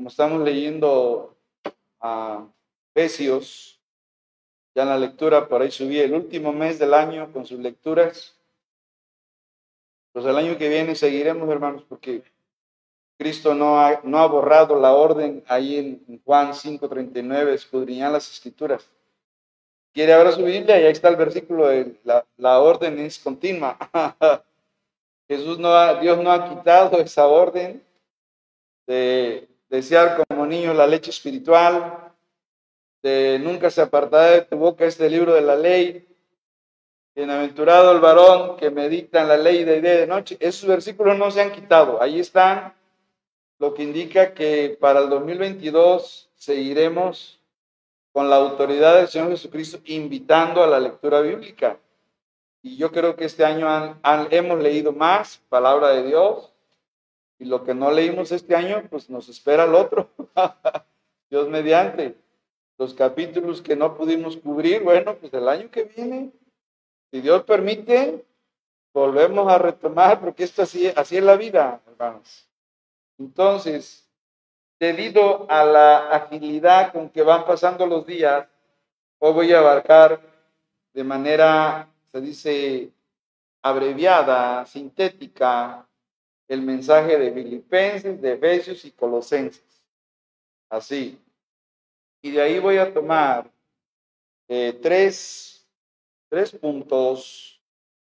[0.00, 1.36] como estamos leyendo
[2.00, 2.46] a
[2.94, 3.78] Efesios,
[4.74, 8.34] ya en la lectura, por ahí subí el último mes del año con sus lecturas.
[10.14, 12.22] Pues el año que viene seguiremos, hermanos, porque
[13.18, 18.90] Cristo no ha, no ha borrado la orden ahí en Juan 5:39, escudriñar las escrituras.
[19.92, 23.76] Quiere ahora su Biblia y ahí está el versículo, de la, la orden es continua.
[25.28, 27.84] Jesús no ha, Dios no ha quitado esa orden
[28.86, 32.12] de desear como niño la leche espiritual,
[33.02, 36.06] de nunca se apartará de tu boca este libro de la ley.
[37.14, 40.36] Bienaventurado el varón que medita en la ley de día y de noche.
[40.40, 42.02] Esos versículos no se han quitado.
[42.02, 42.74] Ahí están,
[43.58, 47.40] lo que indica que para el 2022 seguiremos
[48.12, 51.78] con la autoridad del Señor Jesucristo invitando a la lectura bíblica.
[52.62, 53.98] Y yo creo que este año
[54.30, 56.49] hemos leído más palabra de Dios
[57.40, 60.10] y lo que no leímos este año, pues nos espera el otro.
[61.30, 62.14] Dios mediante
[62.76, 66.32] los capítulos que no pudimos cubrir, bueno, pues el año que viene,
[67.10, 68.24] si Dios permite,
[68.92, 72.46] volvemos a retomar, porque esto así, así es la vida, hermanos.
[73.18, 74.06] Entonces,
[74.78, 78.46] debido a la agilidad con que van pasando los días,
[79.18, 80.20] hoy voy a abarcar
[80.92, 82.90] de manera, se dice,
[83.62, 85.86] abreviada, sintética,
[86.50, 89.62] el mensaje de Filipenses, de Efesios y Colosenses.
[90.68, 91.16] Así.
[92.22, 93.48] Y de ahí voy a tomar
[94.48, 95.64] eh, tres,
[96.28, 97.62] tres puntos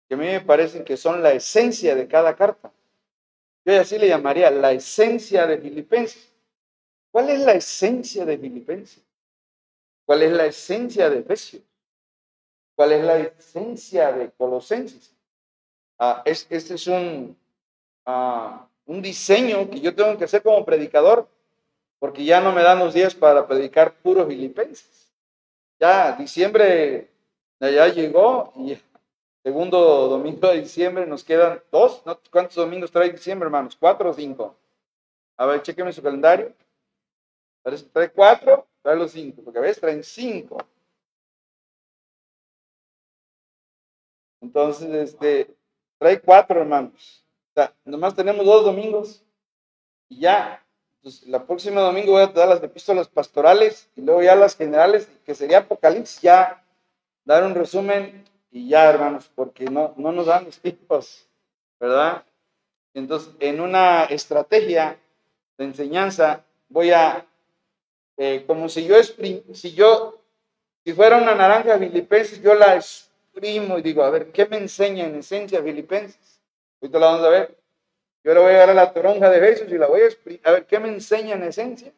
[0.07, 2.73] que a mí me parecen que son la esencia de cada carta.
[3.65, 6.33] Yo así le llamaría la esencia de Filipenses.
[7.11, 9.05] ¿Cuál es la esencia de Filipenses?
[10.07, 11.65] ¿Cuál es la esencia de Efesios?
[12.77, 15.13] ¿Cuál es la esencia de Colosenses?
[15.99, 17.37] Ah, este es un,
[18.87, 21.29] un diseño que yo tengo que hacer como predicador
[21.99, 25.13] porque ya no me dan los días para predicar puros filipenses.
[25.81, 27.11] Ya diciembre
[27.61, 28.79] ya llegó y
[29.43, 32.03] segundo domingo de diciembre nos quedan dos.
[32.31, 33.77] ¿Cuántos domingos trae diciembre, hermanos?
[33.77, 34.57] ¿Cuatro o cinco?
[35.37, 36.55] A ver, chequenme su calendario.
[37.93, 38.67] ¿Trae cuatro?
[38.83, 40.59] Trae los cinco, porque a veces traen cinco.
[44.41, 45.55] Entonces, este,
[45.99, 47.25] trae cuatro, hermanos.
[47.85, 49.23] Nomás tenemos dos domingos
[50.09, 50.63] y ya
[50.99, 55.09] entonces, la próxima domingo voy a dar las epístolas pastorales y luego ya las generales,
[55.25, 56.65] que sería Apocalipsis, ya
[57.25, 61.29] dar un resumen y ya, hermanos, porque no, no nos dan los tiempos,
[61.79, 62.25] ¿verdad?
[62.95, 64.99] Entonces, en una estrategia
[65.57, 67.25] de enseñanza, voy a,
[68.17, 70.21] eh, como si yo, si yo,
[70.85, 75.05] si fuera una naranja filipenses, yo la exprimo y digo, a ver, ¿qué me enseña
[75.05, 76.38] en esencia filipenses?
[76.81, 77.59] Ahorita la vamos a ver.
[78.25, 80.53] Yo le voy a dar a la toronja de Jesús y la voy a a
[80.53, 81.93] ver qué me enseña en esencia.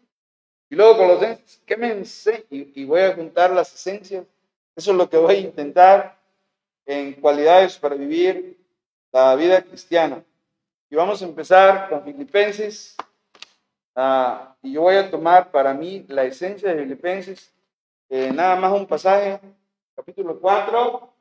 [0.68, 1.20] Y luego los
[1.66, 2.44] ¿qué me enseña?
[2.50, 4.24] Y, voy a juntar las esencias.
[4.76, 6.16] Eso es lo que voy a intentar
[6.86, 8.58] en cualidades para vivir
[9.12, 10.22] la vida cristiana.
[10.88, 12.96] Y vamos a empezar con Filipenses.
[13.96, 17.52] Ah, y yo voy a tomar para mí la esencia de Filipenses.
[18.08, 19.40] Eh, nada más un pasaje,
[19.96, 21.12] capítulo 4,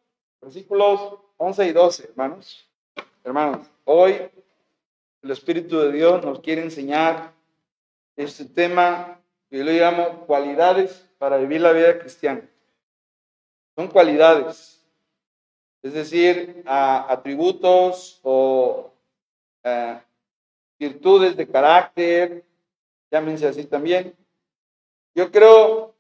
[0.41, 2.68] versículos 11 y 12, hermanos.
[3.23, 4.31] Hermanos, hoy
[5.21, 7.33] el Espíritu de Dios nos quiere enseñar
[8.15, 9.19] este tema
[9.49, 12.49] que yo le llamo cualidades para vivir la vida cristiana.
[13.75, 14.81] Son cualidades,
[15.81, 18.93] es decir, atributos o
[19.63, 19.99] eh,
[20.79, 22.45] virtudes de carácter,
[23.11, 24.15] llámense así también.
[25.13, 25.93] Yo creo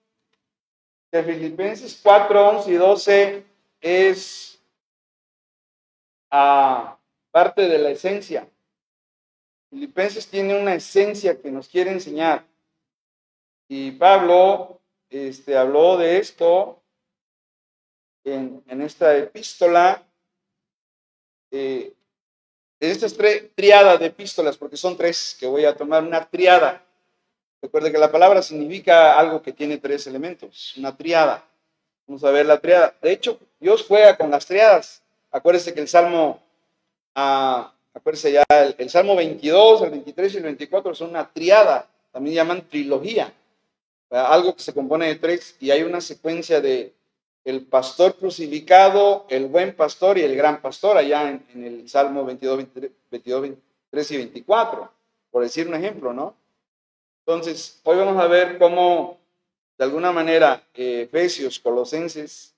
[1.11, 3.45] que Filipenses 4, 11 y 12
[3.81, 4.63] es
[6.31, 6.98] a
[7.31, 8.47] parte de la esencia
[9.69, 12.45] Filipenses tiene una esencia que nos quiere enseñar.
[13.67, 16.81] Y Pablo este, habló de esto
[18.23, 20.03] en, esta epístola,
[21.51, 21.93] eh,
[22.79, 23.15] en estas
[23.55, 26.83] triadas de epístolas, porque son tres que voy a tomar, una triada.
[27.61, 31.45] Recuerde que la palabra significa algo que tiene tres elementos, una triada.
[32.07, 32.95] Vamos a ver la triada.
[33.01, 35.03] De hecho, Dios juega con las triadas.
[35.29, 36.41] Acuérdese que el Salmo
[37.15, 38.45] ah, Acuérdense ya,
[38.77, 43.33] el, Salmo 22, el 23 y el 24 son una triada, también llaman trilogía,
[44.11, 46.93] algo que se compone de tres y hay una secuencia de
[47.43, 52.57] el pastor crucificado, el buen pastor y el gran pastor allá en, el Salmo 22,
[53.11, 54.91] 23 y 24,
[55.31, 56.35] por decir un ejemplo, ¿no?
[57.25, 59.17] Entonces, hoy vamos a ver cómo,
[59.77, 62.53] de alguna manera, eh, Efesios, Colosenses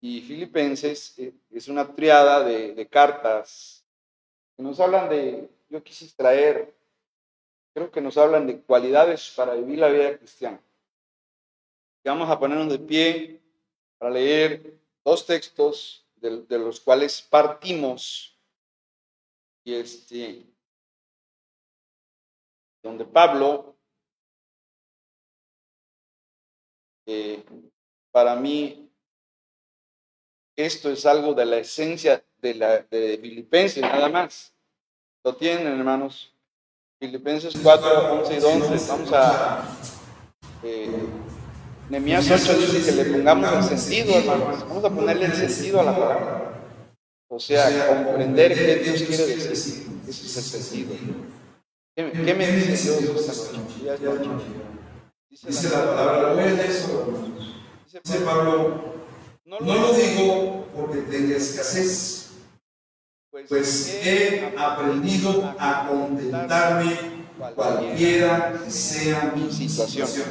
[0.00, 3.76] y Filipenses eh, es una triada de cartas
[4.58, 6.74] nos hablan de, yo quise extraer
[7.74, 10.58] creo que nos hablan de cualidades para vivir la vida cristiana.
[12.02, 13.42] Y vamos a ponernos de pie
[13.98, 18.34] para leer dos textos de, de los cuales partimos.
[19.62, 20.46] Y este,
[22.82, 23.76] donde Pablo,
[27.04, 27.44] eh,
[28.10, 28.85] para mí,
[30.56, 34.52] esto es algo de la esencia de, la, de Filipenses, nada más.
[35.22, 36.32] ¿Lo tienen, hermanos?
[36.98, 38.88] Filipenses 4, 11 y 12.
[38.88, 39.68] Vamos a...
[40.62, 40.88] Eh,
[41.90, 44.68] Nehemías 8 dice que le pongamos el sentido, hermanos.
[44.68, 46.46] Vamos a ponerle el sentido a la palabra.
[47.28, 49.86] O sea, comprender qué Dios quiere decir.
[50.08, 50.94] Ese es el sentido.
[51.94, 54.44] ¿Qué, qué me dice Dios esta noche?
[55.28, 57.24] Dice la palabra, voy a eso.
[58.02, 58.95] Dice Pablo,
[59.46, 62.32] no lo digo porque tenga escasez,
[63.48, 70.26] pues he aprendido a contentarme cualquiera que sea mi situación.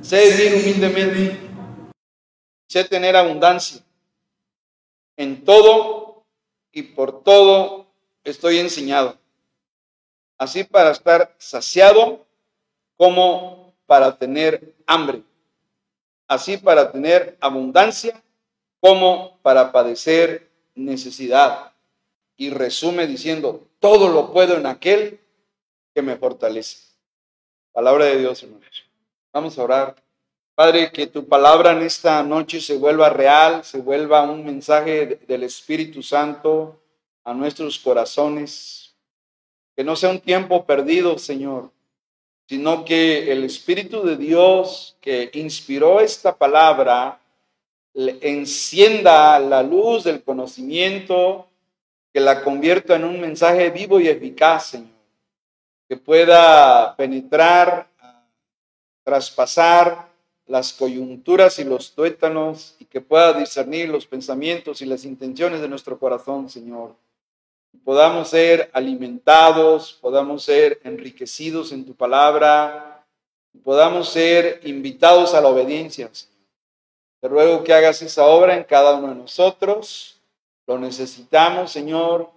[0.00, 1.40] Sé vivir humildemente,
[2.68, 3.82] sé tener abundancia.
[5.16, 6.24] En todo
[6.72, 7.86] y por todo
[8.22, 9.18] estoy enseñado.
[10.38, 12.24] Así para estar saciado
[12.96, 15.24] como para tener hambre.
[16.26, 18.22] Así para tener abundancia
[18.80, 21.72] como para padecer necesidad.
[22.36, 25.20] Y resume diciendo, todo lo puedo en aquel
[25.94, 26.78] que me fortalece.
[27.72, 28.84] Palabra de Dios, hermanos.
[29.32, 30.04] Vamos a orar.
[30.54, 35.42] Padre, que tu palabra en esta noche se vuelva real, se vuelva un mensaje del
[35.42, 36.80] Espíritu Santo
[37.24, 38.94] a nuestros corazones.
[39.74, 41.72] Que no sea un tiempo perdido, Señor,
[42.46, 47.20] sino que el Espíritu de Dios que inspiró esta palabra
[47.94, 51.46] encienda la luz del conocimiento,
[52.12, 54.88] que la convierta en un mensaje vivo y eficaz, Señor,
[55.88, 57.88] que pueda penetrar,
[59.04, 60.08] traspasar
[60.46, 65.68] las coyunturas y los tuétanos y que pueda discernir los pensamientos y las intenciones de
[65.68, 66.94] nuestro corazón, Señor.
[67.82, 73.04] Podamos ser alimentados, podamos ser enriquecidos en tu palabra,
[73.62, 76.10] podamos ser invitados a la obediencia.
[77.20, 80.20] Te ruego que hagas esa obra en cada uno de nosotros.
[80.66, 82.30] Lo necesitamos, Señor,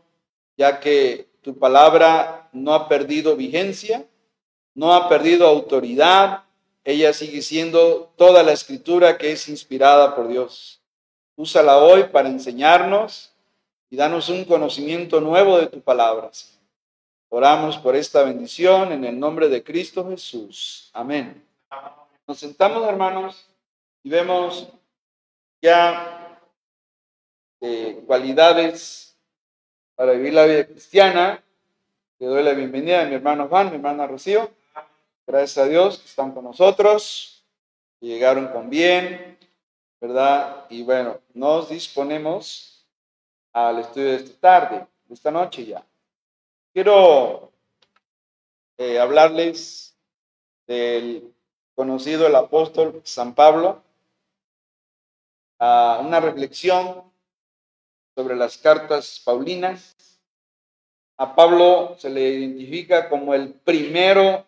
[0.58, 4.06] ya que tu palabra no ha perdido vigencia,
[4.74, 6.44] no ha perdido autoridad.
[6.84, 10.82] Ella sigue siendo toda la escritura que es inspirada por Dios.
[11.36, 13.32] Úsala hoy para enseñarnos
[13.90, 16.32] y danos un conocimiento nuevo de tu palabra.
[17.30, 20.90] Oramos por esta bendición en el nombre de Cristo Jesús.
[20.94, 21.44] Amén.
[22.26, 23.48] Nos sentamos, hermanos,
[24.04, 24.68] y vemos
[25.62, 26.40] ya
[27.62, 29.18] eh, cualidades
[29.96, 31.44] para vivir la vida cristiana.
[32.20, 34.50] Le doy la bienvenida a mi hermano Juan, mi hermana Rocío.
[35.26, 37.44] Gracias a Dios que están con nosotros,
[38.00, 39.38] y llegaron con bien,
[40.00, 40.66] ¿verdad?
[40.70, 42.77] Y bueno, nos disponemos
[43.58, 45.84] al estudio de esta tarde, de esta noche ya.
[46.72, 47.52] Quiero
[48.78, 49.98] eh, hablarles
[50.68, 51.34] del
[51.74, 53.82] conocido el apóstol San Pablo,
[55.58, 57.12] a una reflexión
[58.14, 59.96] sobre las cartas paulinas.
[61.18, 64.46] A Pablo se le identifica como el primero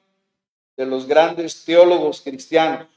[0.77, 2.87] de los grandes teólogos cristianos,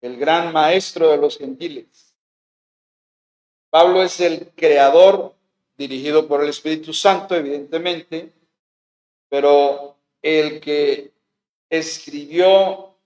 [0.00, 2.09] el gran maestro de los gentiles.
[3.70, 5.32] Pablo es el creador,
[5.78, 8.32] dirigido por el Espíritu Santo, evidentemente,
[9.28, 11.12] pero el que
[11.70, 12.96] escribió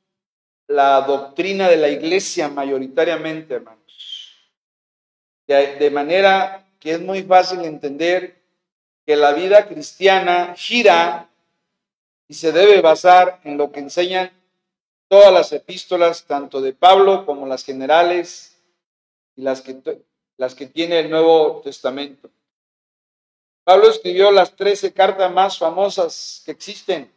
[0.66, 4.50] la doctrina de la iglesia mayoritariamente, hermanos.
[5.47, 8.42] De, de, manera que es muy fácil entender
[9.04, 11.28] que la vida cristiana gira
[12.26, 14.33] y se debe basar en lo que enseñan
[15.09, 18.59] todas las epístolas, tanto de Pablo como las generales
[19.37, 19.76] y las que,
[20.37, 22.31] las que tiene el Nuevo Testamento.
[23.64, 27.11] Pablo escribió las trece cartas más famosas que existen.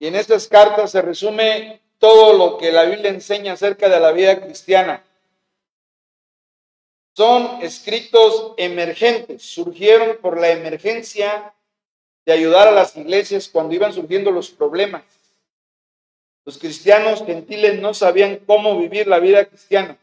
[0.00, 4.12] Y en estas cartas se resume todo lo que la Biblia enseña acerca de la
[4.12, 5.04] vida cristiana.
[7.16, 11.52] Son escritos emergentes, surgieron por la emergencia
[12.24, 15.02] de ayudar a las iglesias cuando iban surgiendo los problemas.
[16.44, 19.98] Los cristianos gentiles no sabían cómo vivir la vida cristiana.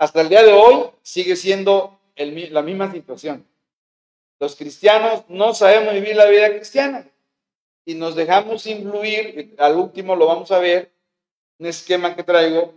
[0.00, 3.46] Hasta el día de hoy sigue siendo el, la misma situación.
[4.38, 7.06] Los cristianos no sabemos vivir la vida cristiana
[7.84, 10.90] y nos dejamos influir, al último lo vamos a ver,
[11.58, 12.72] un esquema que traigo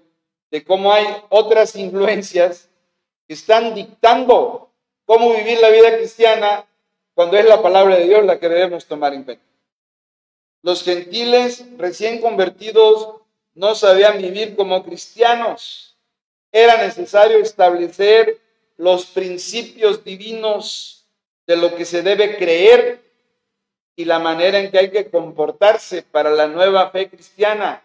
[0.52, 2.68] de cómo hay otras influencias
[3.26, 4.70] que están dictando
[5.06, 6.66] cómo vivir la vida cristiana
[7.14, 9.46] cuando es la palabra de Dios la que debemos tomar en cuenta.
[10.62, 13.22] Los gentiles recién convertidos
[13.54, 15.93] no sabían vivir como cristianos.
[16.54, 18.40] Era necesario establecer
[18.78, 21.06] los principios divinos
[21.48, 23.02] de lo que se debe creer
[23.96, 27.84] y la manera en que hay que comportarse para la nueva fe cristiana.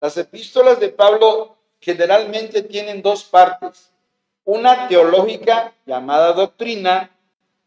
[0.00, 3.92] Las epístolas de Pablo generalmente tienen dos partes,
[4.44, 7.08] una teológica llamada doctrina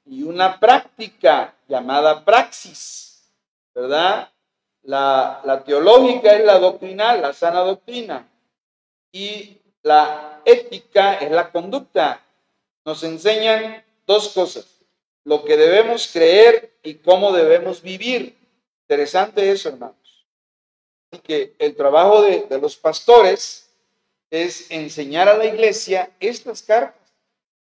[0.05, 3.33] y una práctica llamada praxis,
[3.73, 4.29] ¿verdad?
[4.83, 8.27] La, teológica es la doctrinal, la sana doctrina,
[9.11, 12.19] y la ética es la conducta.
[12.83, 14.65] Nos enseñan dos cosas
[15.23, 18.35] lo que debemos creer y cómo debemos vivir.
[18.81, 20.25] Interesante eso, hermanos.
[21.11, 23.69] Así que el trabajo de, los pastores
[24.31, 27.01] es enseñar a la iglesia estas cartas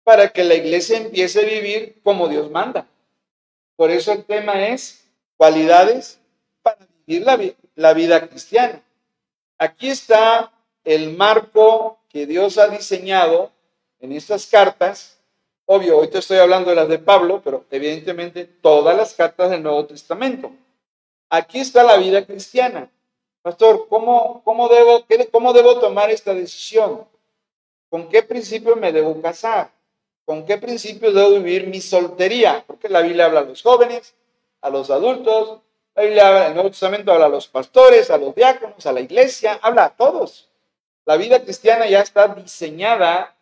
[0.05, 2.87] para que la iglesia empiece a vivir como Dios manda.
[3.77, 5.05] Por eso el tema es
[5.37, 6.21] cualidades
[6.63, 7.41] para vivir la,
[7.75, 8.83] la vida cristiana.
[9.59, 10.53] Aquí está
[10.85, 13.53] el marco que Dios ha diseñado
[14.01, 15.15] en estas cartas
[15.67, 19.63] Obvio, hoy te estoy hablando de las de Pablo, pero evidentemente todas las cartas del
[19.63, 20.51] Nuevo Testamento.
[21.31, 22.91] Aquí está la vida cristiana.
[23.41, 27.07] Pastor, ¿cómo, cómo, debo, ¿cómo debo tomar esta decisión?
[27.89, 29.71] ¿Con qué principio me debo casar?
[30.27, 32.63] ¿Con qué principio debo vivir mi soltería?
[32.67, 34.15] Porque la Biblia habla a los jóvenes,
[34.61, 35.61] a los adultos,
[35.95, 39.01] la Biblia habla, el Nuevo Testamento habla a los pastores, a los diáconos, a la
[39.01, 40.51] iglesia, habla a todos.
[41.05, 43.35] La vida cristiana ya está diseñada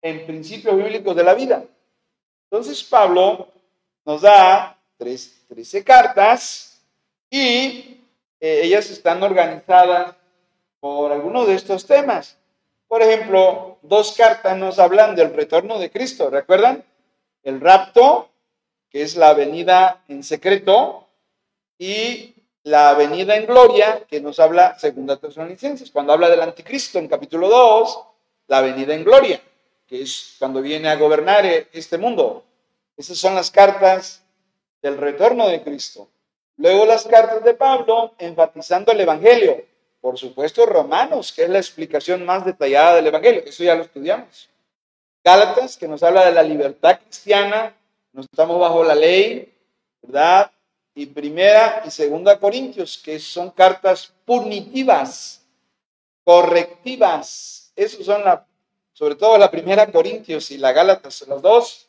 [0.00, 1.64] en principios bíblicos de la vida.
[2.50, 3.48] Entonces Pablo
[4.04, 6.80] nos da tres, 13 cartas
[7.30, 8.00] y
[8.40, 10.16] eh, ellas están organizadas
[10.80, 12.36] por algunos de estos temas.
[12.88, 16.84] Por ejemplo, dos cartas nos hablan del retorno de Cristo, ¿recuerdan?
[17.42, 18.28] El rapto,
[18.90, 21.08] que es la venida en secreto,
[21.78, 27.08] y la venida en gloria, que nos habla segunda Tesalonicenses, cuando habla del anticristo en
[27.08, 27.98] capítulo 2,
[28.48, 29.40] la venida en gloria
[29.92, 32.44] que es cuando viene a gobernar eh, este mundo.
[32.96, 34.22] Esas son las cartas
[34.80, 36.08] del retorno de Cristo.
[36.56, 39.62] Luego las cartas de Pablo enfatizando el Evangelio.
[40.00, 43.42] Por supuesto, Romanos, que es la explicación más detallada del Evangelio.
[43.44, 44.48] Eso ya lo estudiamos.
[45.22, 47.76] Gálatas, que nos habla de la libertad cristiana.
[48.14, 49.52] No estamos bajo la ley,
[50.00, 50.50] ¿verdad?
[50.94, 55.42] Y primera y segunda Corintios, que son cartas punitivas,
[56.24, 57.72] correctivas.
[57.74, 58.40] Esas son las
[58.92, 61.88] sobre todo la primera Corintios y la Gálatas, los dos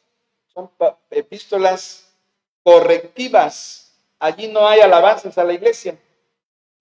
[0.54, 0.72] son
[1.10, 2.12] epístolas
[2.64, 3.94] correctivas.
[4.20, 5.98] Allí no hay alabanzas a la iglesia.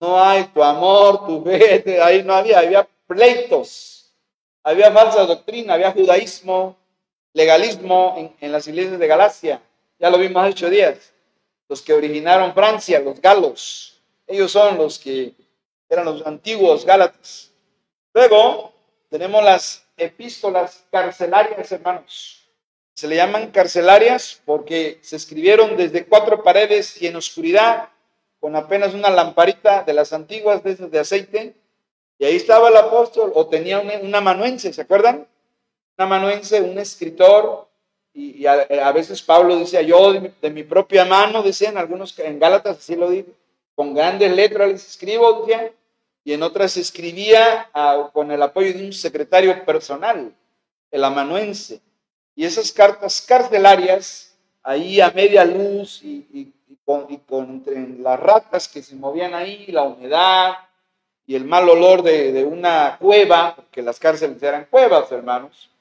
[0.01, 4.13] No hay tu amor, tu fe, ahí no había, había pleitos,
[4.63, 6.77] había falsa doctrina, había judaísmo,
[7.33, 9.63] legalismo en, en las iglesias de Galacia.
[9.99, 11.12] Ya lo vimos hace ocho días.
[11.73, 15.33] Los que originaron Francia, los galos, ellos son los que
[15.89, 17.51] eran los antiguos gálatas.
[18.13, 18.75] Luego
[19.09, 22.47] tenemos las epístolas carcelarias, hermanos.
[22.93, 27.89] Se le llaman carcelarias porque se escribieron desde cuatro paredes y en oscuridad,
[28.39, 31.55] con apenas una lamparita de las antiguas de esas de aceite.
[32.19, 35.27] Y ahí estaba el apóstol, o tenía un, amanuense, ¿se acuerdan?
[35.97, 37.67] Un amanuense, un escritor,
[38.15, 42.95] y, a, veces Pablo decía, yo de mi, propia mano, decían algunos en Gálatas, así
[42.95, 43.29] lo digo,
[43.75, 45.71] con grandes letras les escribo, decían,
[46.25, 50.33] y en otras escribía ah, con el apoyo de un secretario personal,
[50.91, 51.81] el amanuense.
[52.35, 56.53] Y esas cartas carcelarias, ahí a media luz y,
[56.85, 60.55] con, entre las ratas que se movían ahí, la humedad
[61.27, 65.72] y el mal olor de, una cueva, porque las cárceles eran cuevas, hermanos.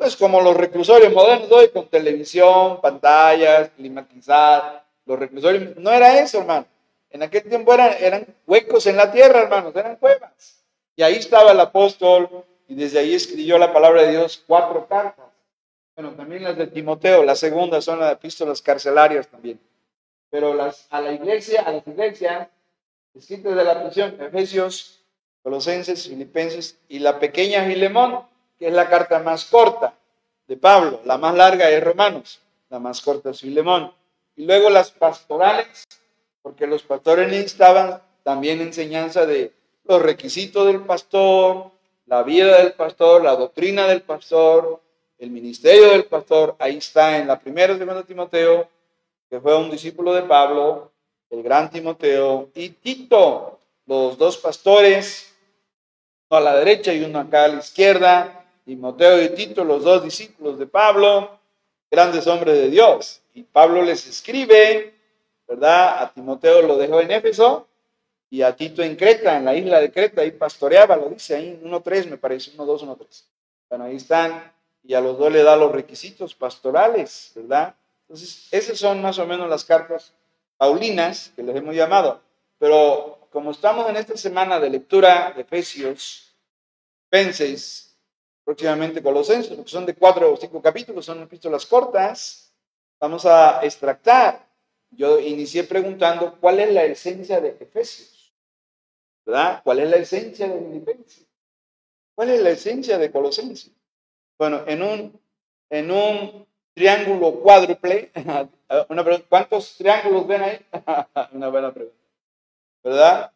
[0.00, 6.38] Entonces, como los reclusorios modernos hoy, con televisión, pantallas, climatizadas, los reclusorios, no era eso,
[6.38, 6.64] hermano.
[7.10, 10.64] En aquel tiempo eran, huecos en la tierra, hermanos, eran cuevas.
[10.96, 15.26] Y ahí estaba el apóstol y desde ahí escribió la palabra de Dios cuatro cartas.
[15.94, 19.60] Bueno, también las de Timoteo, la segunda son las epístolas carcelarias también.
[20.30, 22.48] Pero las, a la iglesia, a las iglesias,
[23.12, 25.04] escritas de la prisión, Efesios,
[25.42, 28.29] Colosenses, Filipenses y la pequeña Filemón,
[28.60, 29.94] que es la carta más corta
[30.46, 31.00] de Pablo.
[31.06, 33.90] La más larga es Romanos, la más corta es Filemón.
[34.36, 35.84] Y luego las pastorales,
[36.42, 39.52] porque los pastores necesitaban también enseñanza de
[39.84, 41.70] los requisitos del pastor,
[42.04, 44.80] la vida del pastor, la doctrina del pastor,
[45.18, 46.54] el ministerio del pastor.
[46.58, 48.68] Ahí está en la primera segunda Timoteo,
[49.30, 50.92] que fue un discípulo de Pablo,
[51.30, 55.34] el gran Timoteo, y Tito, los dos pastores,
[56.28, 60.02] uno a la derecha y uno acá a la izquierda, Timoteo y Tito, los dos
[60.04, 61.38] discípulos de Pablo,
[61.90, 63.20] grandes hombres de Dios.
[63.34, 64.94] y Pablo les escribe,
[65.46, 66.02] ¿verdad?
[66.02, 67.68] A Timoteo lo dejó en Éfeso
[68.28, 71.60] y a Tito en Creta, en la isla de Creta, ahí pastoreaba, lo dice ahí,
[71.62, 73.24] 1.3 me parece, 1.2, 1.3.
[73.68, 74.52] Bueno, ahí están,
[74.84, 77.74] y a los dos le da los requisitos pastorales, ¿verdad?
[78.02, 80.12] Entonces, esas son más o menos las cartas
[80.56, 82.20] paulinas que les hemos llamado.
[82.58, 86.30] Pero como estamos en esta semana de lectura de Efesios,
[87.10, 87.89] Penses,
[88.50, 92.52] próximamente Colosenses, porque son de cuatro o cinco capítulos, son epístolas cortas,
[92.98, 94.44] vamos a extractar.
[94.90, 98.34] Yo inicié preguntando cuál es la esencia de Efesios,
[99.24, 99.60] ¿verdad?
[99.62, 101.28] ¿Cuál es la esencia de Filipenses?
[102.16, 103.70] ¿Cuál es la esencia de Colosenses?
[104.36, 105.20] Bueno, en un,
[105.70, 108.10] en un triángulo cuádruple,
[108.88, 110.66] una pregunta, ¿cuántos triángulos ven ahí?
[111.34, 112.04] una buena pregunta,
[112.82, 113.32] ¿verdad?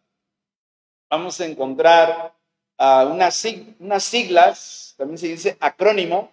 [1.09, 2.35] Vamos a encontrar
[2.78, 3.47] unas,
[3.78, 6.31] unas siglas, también se dice acrónimo,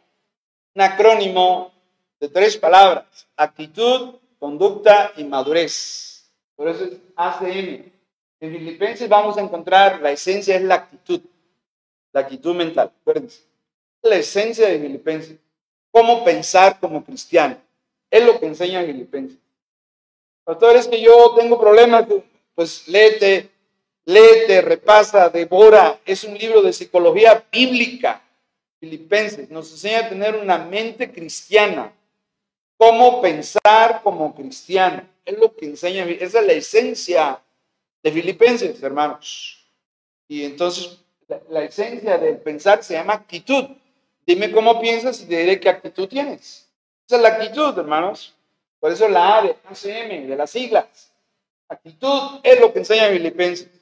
[0.75, 1.71] un acrónimo
[2.19, 6.31] de tres palabras, actitud, conducta y madurez.
[6.55, 7.91] Por eso es ACM.
[8.39, 11.21] En Filipenses vamos a encontrar, la esencia es la actitud,
[12.12, 13.43] la actitud mental, acuérdense.
[14.01, 15.38] La esencia de Filipenses,
[15.91, 17.57] cómo pensar como cristiano,
[18.10, 19.38] es lo que enseña Filipenses.
[20.43, 22.07] Pastor, es que yo tengo problemas,
[22.55, 23.51] pues léete
[24.05, 26.00] léete, repasa, devora.
[26.05, 28.22] Es un libro de psicología bíblica.
[28.79, 31.93] Filipenses nos enseña a tener una mente cristiana.
[32.77, 35.08] Cómo pensar como cristiano.
[35.24, 37.39] Es lo que enseña, esa es la esencia
[38.01, 39.65] de Filipenses, hermanos.
[40.27, 40.98] Y entonces
[41.50, 43.65] la, esencia del pensar se llama actitud.
[44.25, 46.67] Dime cómo piensas y te diré qué actitud tienes.
[47.05, 48.34] Esa es la actitud, hermanos.
[48.79, 51.12] Por eso la A de ACM, de las siglas.
[51.67, 53.80] Actitud es lo que enseña Filipenses.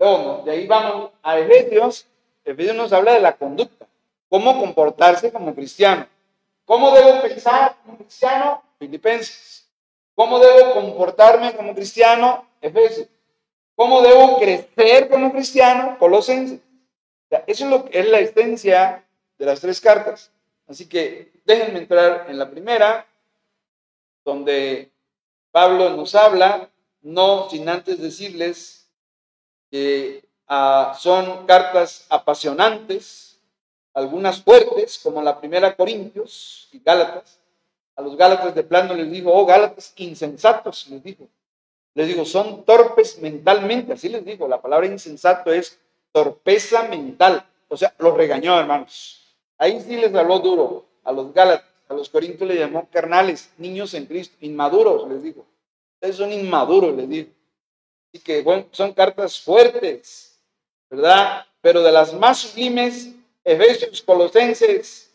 [0.00, 2.06] De ahí vamos a Efesios.
[2.42, 3.86] Efesios nos habla de la conducta.
[4.30, 6.06] Cómo comportarse como cristiano.
[6.64, 8.62] ¿Cómo debo pensar como cristiano?
[8.78, 9.68] Filipenses.
[10.14, 12.46] ¿Cómo debo comportarme como cristiano?
[12.62, 13.08] Efesios.
[13.76, 15.98] ¿Cómo debo crecer como cristiano?
[15.98, 16.60] Colosenses.
[17.46, 19.04] eso es lo que es la esencia
[19.36, 20.30] de las tres cartas.
[20.66, 23.06] Así que déjenme entrar en la primera,
[24.24, 24.90] donde
[25.50, 26.70] Pablo nos habla,
[27.02, 28.79] no sin antes decirles
[30.46, 33.38] ah, son cartas apasionantes,
[33.94, 37.38] algunas fuertes, como la primera Corintios y Gálatas.
[37.96, 41.28] A los Gálatas de plano les dijo, oh Gálatas insensatos, les dijo.
[41.94, 44.46] Les digo, son torpes mentalmente, así les digo.
[44.46, 45.78] La palabra insensato es
[46.12, 47.44] torpeza mental.
[47.68, 49.36] O sea, los regañó, hermanos.
[49.58, 50.86] Ahí sí les habló duro.
[51.04, 55.44] A los Gálatas, a los Corintios les llamó carnales, niños en Cristo, inmaduros, les dijo.
[55.94, 57.30] Ustedes son inmaduros, les dijo.
[58.12, 60.36] Así que son cartas fuertes,
[60.90, 61.46] ¿verdad?
[61.60, 63.10] Pero de las más sublimes,
[63.44, 65.12] Efesios, Colosenses,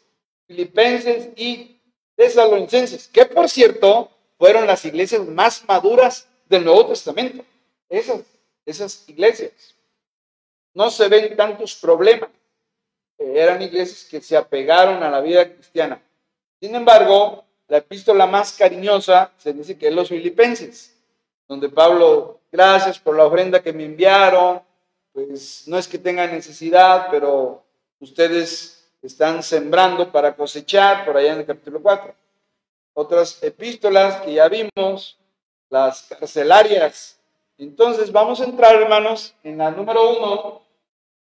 [0.48, 1.78] Filipenses y
[2.16, 7.44] Tesalonicenses, que por cierto fueron las iglesias más maduras del Nuevo Testamento.
[7.90, 8.22] Esas,
[8.66, 9.76] esas iglesias.
[10.74, 12.30] No se ven tantos problemas.
[13.18, 16.02] Eran iglesias que se apegaron a la vida cristiana.
[16.62, 20.96] Sin embargo, la epístola más cariñosa se dice que es los filipenses,
[21.48, 24.62] donde Pablo gracias por la ofrenda que me enviaron,
[25.12, 27.64] pues no es que tengan necesidad, pero
[28.00, 32.16] ustedes están sembrando para cosechar, por allá en el capítulo 4.
[32.94, 35.20] Otras epístolas que ya vimos,
[35.70, 37.20] las carcelarias.
[37.58, 40.62] Entonces vamos a entrar, hermanos, en la número uno,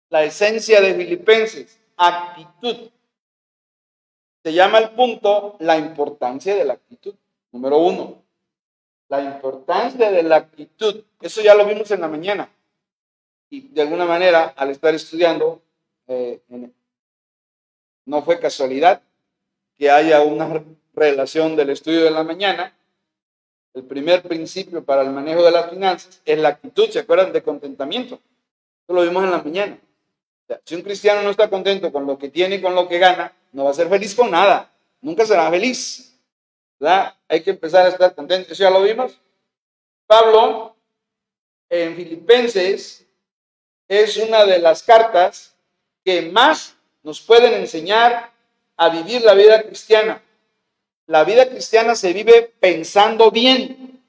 [0.09, 2.89] la esencia de Filipenses, actitud.
[4.43, 7.13] Se llama el punto la importancia de la actitud.
[7.51, 8.21] Número uno
[9.11, 11.03] la importancia de la actitud.
[11.19, 12.49] Eso ya lo vimos en la mañana.
[13.49, 15.61] Y de alguna manera, al estar estudiando,
[16.07, 16.39] eh,
[18.05, 19.01] no fue casualidad
[19.77, 22.73] que haya una relación del estudio de la mañana.
[23.73, 27.33] El primer principio para el manejo de las finanzas es la actitud, ¿se acuerdan?
[27.33, 28.15] De contentamiento.
[28.15, 29.77] Eso lo vimos en la mañana.
[30.63, 33.33] si un cristiano no está contento con lo que tiene y con lo que gana,
[33.51, 34.71] no va a ser feliz con nada.
[35.01, 36.10] Nunca será feliz.
[37.27, 38.57] Hay que empezar a estar contentos.
[38.57, 39.19] ¿Ya lo vimos?
[40.07, 40.75] Pablo,
[41.69, 43.05] en Filipenses,
[43.87, 45.55] es una de las cartas
[46.03, 48.31] que más nos pueden enseñar
[48.77, 50.21] a vivir la vida cristiana.
[51.05, 54.01] La vida cristiana se vive pensando bien,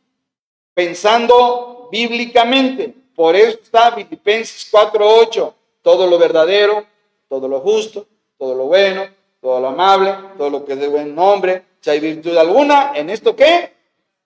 [0.72, 2.94] pensando bíblicamente.
[3.14, 6.87] Por eso está Filipenses 4:8, todo lo verdadero,
[7.28, 8.06] todo lo justo,
[8.38, 9.06] todo lo bueno,
[9.40, 13.11] todo lo amable, todo lo que es de buen nombre, si hay virtud alguna, ¿en
[13.11, 13.73] esto qué?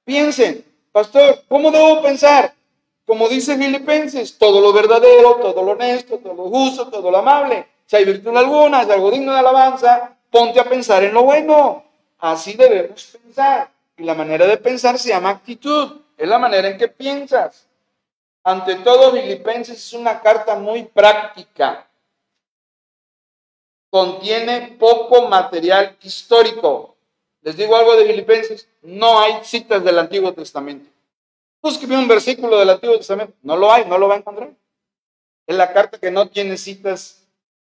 [0.05, 2.53] Piensen, pastor, ¿cómo debo pensar?
[3.07, 7.67] Como dice Filipenses, todo lo verdadero, todo lo honesto, todo lo justo, todo lo amable.
[7.87, 11.83] Si hay virtud alguna, si algo digno de alabanza, ponte a pensar en lo bueno.
[12.19, 13.71] Así debemos pensar.
[13.97, 16.03] y la manera de pensar se llama actitud.
[16.19, 17.67] Es la manera en que piensas.
[18.45, 21.89] Ante todo, Filipenses es una carta muy práctica.
[23.89, 26.96] Contiene poco material histórico.
[27.47, 30.91] Les digo algo de Filipenses, no hay citas del Antiguo Testamento.
[31.63, 33.35] Búsqueme un versículo del Antiguo Testamento.
[33.43, 34.51] No lo hay, no lo va a encontrar.
[35.47, 37.25] Es la carta que no tiene citas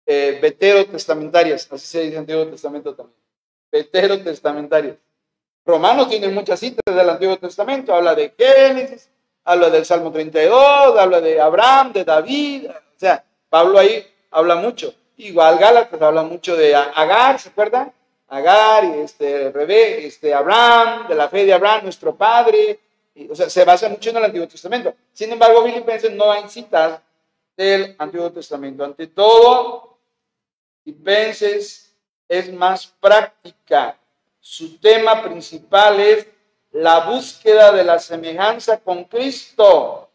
[0.07, 3.19] eh, veterotestamentarias, así se dice Antiguo Testamento también.
[3.73, 4.97] Veterotestamentarias.
[5.67, 9.11] Romanos tiene muchas citas del Antiguo Testamento, habla de Génesis,
[9.43, 14.95] habla del Salmo 32, habla de Abraham, de David, o sea, Pablo ahí habla mucho.
[15.17, 17.93] Igual Gálatas habla mucho de Agar, ¿se acuerdan?
[18.35, 22.81] Agar y este, Rebe, este, Abraham, de la fe de Abraham, nuestro padre,
[23.31, 24.93] o sea, se basa mucho en el Antiguo Testamento.
[25.13, 27.01] Sin embargo, Filipenses no hay citas
[27.57, 28.85] del Antiguo Testamento.
[28.85, 29.99] Ante todo,
[30.83, 31.95] Filipenses
[32.29, 33.97] es más práctica.
[34.41, 36.27] Su tema principal es
[36.73, 40.11] la búsqueda de la semejanza con Cristo.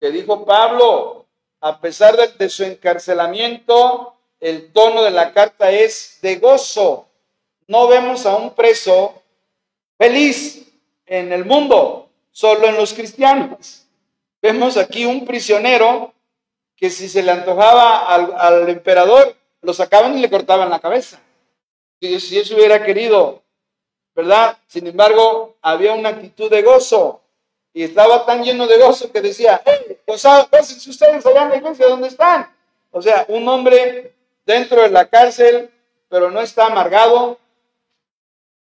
[0.00, 1.26] Que dijo Pablo,
[1.60, 7.06] a pesar de, de su encarcelamiento, el tono de la carta es de gozo.
[7.66, 9.22] No vemos a un preso
[9.96, 10.66] feliz
[11.06, 13.86] en el mundo, solo en los cristianos.
[14.42, 16.12] Vemos aquí un prisionero
[16.76, 21.20] que si se le antojaba al, emperador, lo sacaban y le cortaban la cabeza.
[22.00, 23.42] Si, si eso hubiera querido,
[24.14, 24.58] ¿verdad?
[24.66, 27.20] Sin embargo, había una actitud de gozo
[27.72, 29.98] y estaba tan lleno de gozo que decía, hey,
[30.62, 32.54] si ustedes allá en la iglesia, ¿dónde están?
[32.92, 34.13] O sea, un hombre
[34.44, 35.70] dentro de la cárcel,
[36.08, 37.38] pero no está amargado,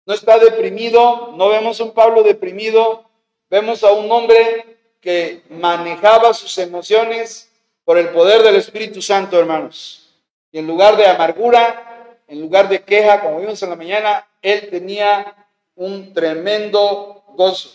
[0.06, 3.10] no está deprimido, no vemos a un Pablo deprimido,
[3.50, 7.52] vemos a un hombre que manejaba sus emociones
[7.84, 10.15] por el poder del Espíritu Santo, hermanos.
[10.52, 14.70] Y en lugar de amargura, en lugar de queja, como vimos en la mañana, él
[14.70, 17.70] tenía un tremendo gozo.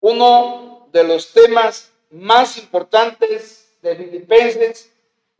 [0.00, 4.93] Uno de los temas más importantes de Filipenses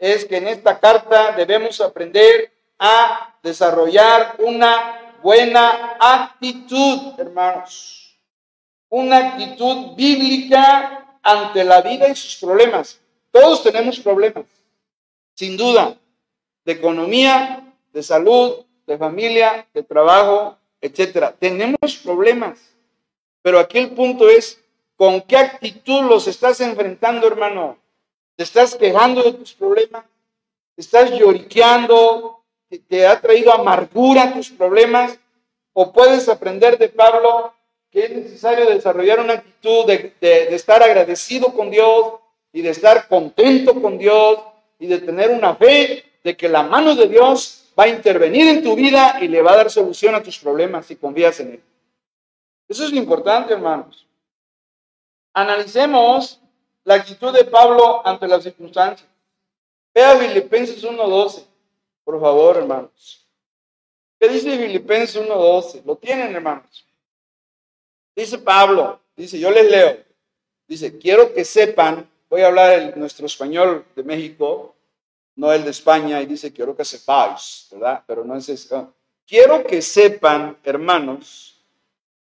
[0.04, 8.14] es que en esta carta debemos aprender a desarrollar una buena actitud, hermanos.
[8.90, 13.00] Una actitud bíblica ante la vida y sus problemas.
[13.30, 14.44] Todos tenemos problemas,
[15.34, 15.96] sin duda,
[16.66, 21.34] de economía, de salud, de familia, de trabajo, etcétera.
[21.38, 22.58] Tenemos problemas.
[23.40, 24.62] Pero aquí el punto es,
[24.96, 27.78] ¿con qué actitud los estás enfrentando, hermano?
[28.36, 30.04] ¿Te estás quejando de tus problemas?
[30.74, 32.44] ¿Te estás lloriqueando?
[32.78, 35.18] te ha traído amargura tus problemas,
[35.72, 37.52] o puedes aprender de Pablo
[37.90, 42.14] que es necesario desarrollar una actitud de, de, estar agradecido con Dios
[42.52, 44.40] y de estar contento con Dios
[44.80, 48.64] y de tener una fe de que la mano de Dios va a intervenir en
[48.64, 51.62] tu vida y le va a dar solución a tus problemas si confías en Él.
[52.66, 54.08] Eso es lo importante, hermanos.
[55.32, 56.40] Analicemos
[56.84, 59.08] la actitud de Pablo ante las circunstancias.
[59.94, 61.44] Vea Filipenses 1.12.
[62.04, 63.26] Por favor, hermanos.
[64.20, 65.84] ¿Qué dice Filipenses 1.12?
[65.84, 66.86] Lo tienen, hermanos.
[68.14, 69.98] Dice Pablo, dice, yo les leo.
[70.68, 74.74] Dice, quiero que sepan, voy a hablar el, nuestro español de México,
[75.36, 78.02] no el de España, y dice, quiero que sepáis, ¿verdad?
[78.06, 78.92] Pero no es eso.
[79.26, 81.62] Quiero que sepan, hermanos,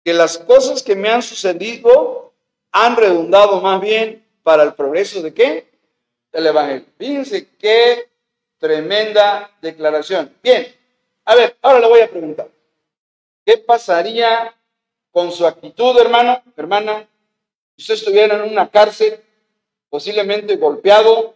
[0.04, 2.34] que las cosas que me han sucedido
[2.72, 5.70] han redundado más bien para el progreso de qué?
[6.32, 6.86] Del Evangelio.
[6.98, 8.10] Fíjense qué
[8.60, 10.36] Tremenda declaración.
[10.44, 10.68] Bien,
[11.24, 12.50] a ver, ahora le voy a preguntar.
[13.46, 14.54] ¿Qué pasaría
[15.12, 17.08] con su actitud, hermano, hermana,
[17.78, 19.24] si usted estuviera en una cárcel,
[19.90, 21.36] posiblemente golpeado,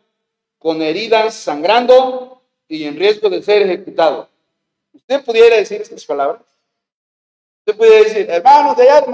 [0.59, 4.27] con heridas sangrando y en riesgo de ser ejecutado?
[4.91, 6.41] ¿Usted pudiera decir estas palabras?
[7.59, 9.05] Usted pudiera decir, hermanos de allá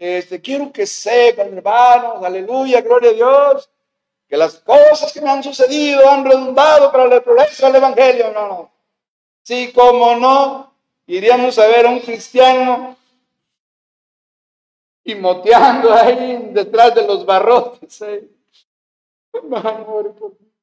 [0.00, 3.70] este, quiero que sepan, hermanos, aleluya, gloria a Dios,
[4.26, 8.32] que las cosas que me han sucedido han redundado para el progreso del Evangelio.
[8.32, 8.70] No, no.
[9.42, 10.72] Sí, como no,
[11.06, 12.96] iríamos a ver a un cristiano
[15.14, 18.00] moteando ahí detrás de los barrotes.
[18.02, 18.28] ¿eh?
[19.32, 20.14] Hermano,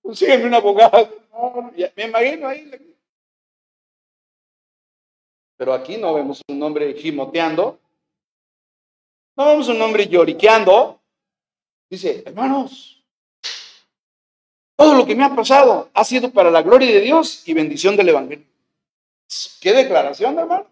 [0.04, 1.10] un abogado.
[1.95, 2.71] me imagino ahí.
[5.58, 7.80] Pero aquí no vemos un hombre gimoteando.
[9.38, 11.00] No vemos un hombre lloriqueando.
[11.89, 13.04] Dice, hermanos,
[14.76, 17.95] todo lo que me ha pasado ha sido para la gloria de Dios y bendición
[17.95, 18.47] del Evangelio.
[19.62, 20.65] ¿Qué declaración, hermano?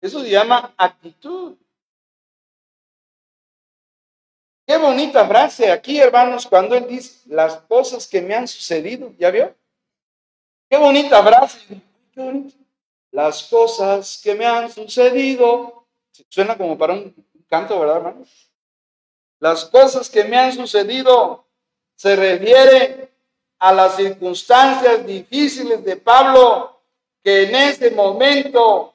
[0.00, 1.56] Eso se llama actitud.
[4.66, 9.12] Qué bonita frase aquí, hermanos, cuando él dice las cosas que me han sucedido.
[9.18, 9.54] ¿Ya vio?
[10.68, 11.82] Qué bonita frase.
[13.12, 15.86] Las cosas que me han sucedido
[16.28, 17.14] Suena como para un
[17.48, 18.50] canto, ¿verdad, hermanos?
[19.38, 21.44] Las cosas que me han sucedido
[21.94, 23.12] se refiere
[23.58, 26.80] a las circunstancias difíciles de Pablo
[27.22, 28.94] que en ese momento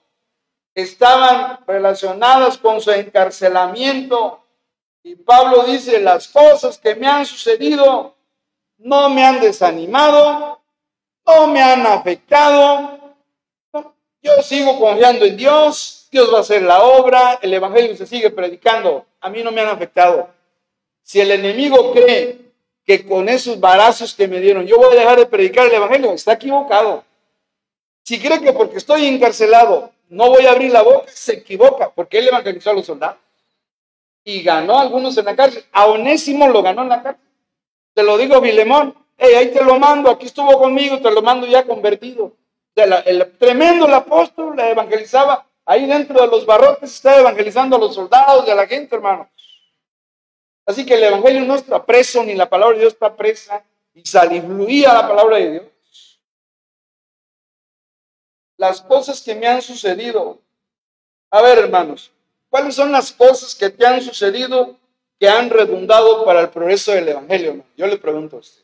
[0.74, 4.44] estaban relacionadas con su encarcelamiento.
[5.04, 8.16] Y Pablo dice, las cosas que me han sucedido
[8.78, 10.62] no me han desanimado,
[11.26, 13.00] no me han afectado.
[14.22, 18.30] Yo sigo confiando en Dios, Dios va a hacer la obra, el Evangelio se sigue
[18.30, 20.30] predicando, a mí no me han afectado.
[21.02, 22.40] Si el enemigo cree
[22.86, 26.12] que con esos barazos que me dieron yo voy a dejar de predicar el Evangelio,
[26.12, 27.04] está equivocado.
[28.04, 32.20] Si cree que porque estoy encarcelado no voy a abrir la boca, se equivoca, porque
[32.20, 33.18] él evangelizó a los soldados.
[34.26, 35.64] Y ganó algunos en la cárcel.
[35.72, 37.26] A Onésimo lo ganó en la cárcel.
[37.94, 38.94] Te lo digo, Vilemón.
[39.18, 42.34] Hey, ahí te lo mando, aquí estuvo conmigo, te lo mando ya convertido.
[42.76, 45.48] el tremendo apóstol le evangelizaba.
[45.66, 49.28] Ahí dentro de los barrotes está evangelizando a los soldados y a la gente, hermanos.
[50.66, 54.02] Así que el evangelio no está preso, ni la palabra de Dios está presa, y
[54.42, 55.72] fluía la palabra de Dios
[58.62, 60.40] las cosas que me han sucedido.
[61.32, 62.12] A ver, hermanos,
[62.48, 64.78] ¿cuáles son las cosas que te han sucedido
[65.20, 67.66] que han redundado para el progreso del Evangelio?
[67.76, 68.62] Yo le pregunto a usted.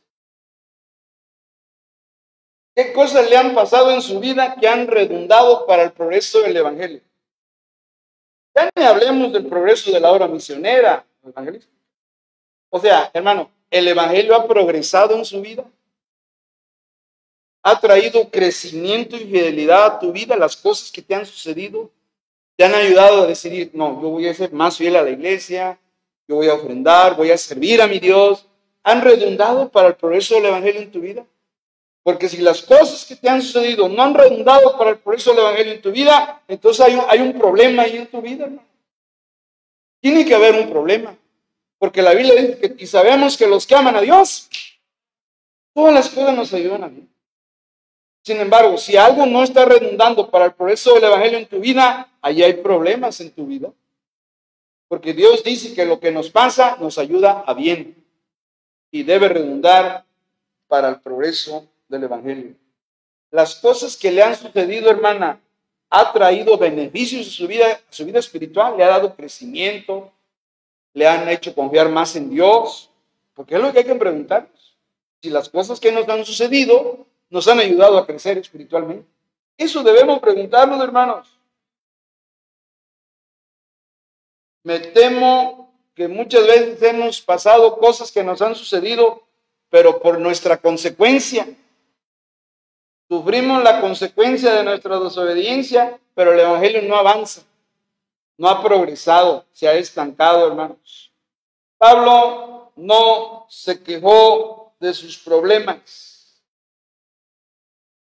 [2.77, 6.57] ¿Qué cosas le han pasado en su vida que han redundado para el progreso del
[6.57, 7.01] Evangelio?
[8.55, 11.71] Ya ni hablemos del progreso de la obra misionera, evangelista.
[12.69, 15.65] O sea, hermano, ¿el Evangelio ha progresado en su vida?
[17.63, 21.91] ha traído crecimiento y fidelidad a tu vida, las cosas que te han sucedido,
[22.55, 25.77] te han ayudado a decidir, no, yo voy a ser más fiel a la iglesia,
[26.29, 28.45] yo voy a ofrendar, voy a servir a mi Dios.
[28.83, 31.25] ¿Han redundado para el progreso del Evangelio en tu vida?
[32.07, 35.39] Porque si las cosas que te han sucedido no han redundado para el progreso del
[35.39, 38.47] Evangelio en tu vida, entonces hay un, hay un problema ahí en tu vida.
[39.99, 41.17] Tiene que haber un problema.
[41.77, 44.47] Porque la Biblia dice que y sabemos que los que aman a Dios,
[45.73, 47.03] todas las cosas nos ayudan a Dios.
[48.23, 52.09] Sin embargo, si algo no está redundando para el progreso del Evangelio en tu vida,
[52.21, 53.73] ahí hay problemas en tu vida.
[54.87, 58.01] Porque Dios dice que lo que nos pasa nos ayuda a bien
[58.91, 60.05] y debe redundar
[60.69, 62.55] para el progreso del Evangelio.
[63.31, 65.39] Las cosas que le han sucedido, hermana,
[65.89, 70.11] ha traído beneficios a su vida, a su vida espiritual, le ha dado crecimiento,
[70.93, 72.89] le han hecho confiar más en Dios,
[73.33, 74.77] porque es lo que hay que preguntarnos.
[75.21, 79.07] Si las cosas que nos han sucedido nos han ayudado a crecer espiritualmente?
[79.57, 81.27] Eso debemos preguntarnos, hermanos.
[84.63, 89.23] Me temo que muchas veces hemos pasado cosas que nos han sucedido,
[89.69, 91.47] pero por nuestra consecuencia.
[93.09, 97.43] Sufrimos la consecuencia de nuestra desobediencia, pero el Evangelio no avanza,
[98.37, 101.11] no ha progresado, se ha estancado, hermanos.
[101.77, 106.07] Pablo no se quejó de sus problemas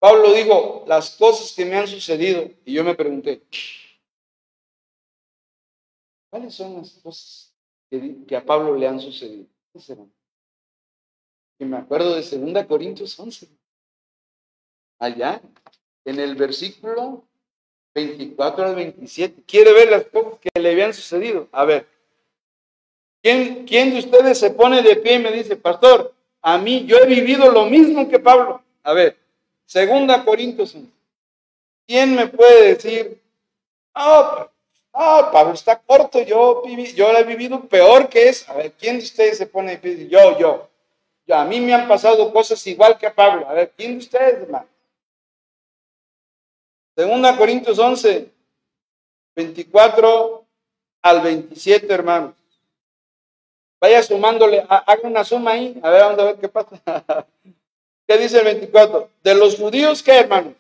[0.04, 3.42] Pablo dijo, las cosas que me han sucedido, y yo me pregunté,
[6.30, 7.56] ¿cuáles son las cosas
[7.90, 9.48] que, a Pablo le han sucedido?
[11.58, 13.48] Y me acuerdo de 2 Corintios 11,
[15.04, 15.42] allá,
[16.06, 17.24] en el versículo
[17.94, 19.44] 24 al 27.
[19.46, 21.48] ¿Quiere ver las cosas que le habían sucedido?
[21.52, 21.88] A ver,
[23.22, 26.98] ¿quién, ¿quién de ustedes se pone de pie y me dice, pastor, a mí yo
[26.98, 28.62] he vivido lo mismo que Pablo?
[28.84, 29.18] A ver,
[29.66, 30.76] Segunda Corintios
[31.86, 33.22] ¿Quién me puede decir,
[33.94, 34.50] ah,
[34.94, 36.64] ah, Pablo está corto, yo,
[36.96, 38.50] yo lo he vivido peor que eso?
[38.52, 40.70] A ver, ¿quién de ustedes se pone de Yo, yo.
[41.28, 41.36] yo.
[41.36, 43.48] A mí me han pasado cosas igual que a Pablo.
[43.50, 44.68] A ver, ¿quién de ustedes, hermano?
[46.96, 48.32] Segunda Corintios 11,
[49.36, 50.46] 24
[51.02, 52.36] al 27, hermanos.
[53.82, 56.82] Vaya sumándole, haga una suma ahí, a ver, vamos a ver qué pasa.
[58.08, 59.10] ¿Qué dice el 24?
[59.24, 60.54] De los judíos, ¿qué hermano?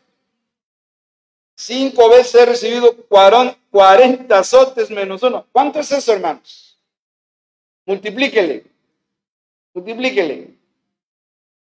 [1.55, 5.45] Cinco veces he recibido 40 azotes menos uno.
[5.51, 6.79] ¿Cuánto es eso, hermanos?
[7.85, 8.65] Multiplíquele.
[9.73, 10.49] Multiplíquele.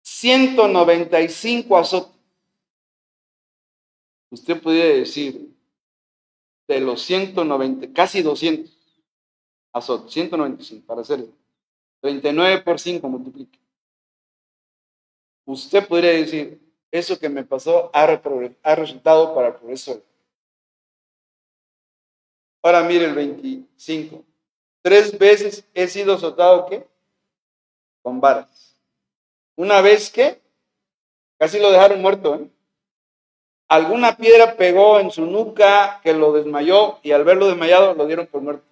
[0.02, 2.19] 195 azotes.
[4.30, 5.54] Usted podría decir,
[6.68, 8.70] de los 190, casi 200
[9.72, 11.26] azotes, 195 para hacer
[12.00, 13.60] 39 por 5 multiplique
[15.52, 18.06] usted podría decir, eso que me pasó ha,
[18.74, 20.02] resultado para el progreso.
[22.62, 24.24] Ahora mire el 25.
[24.82, 26.86] Tres veces he sido azotado, ¿qué?
[28.02, 28.76] Con varas.
[29.56, 30.40] Una vez que
[31.38, 32.50] casi lo dejaron muerto, ¿eh?
[33.70, 38.26] Alguna piedra pegó en su nuca que lo desmayó y al verlo desmayado lo dieron
[38.26, 38.64] por muerto.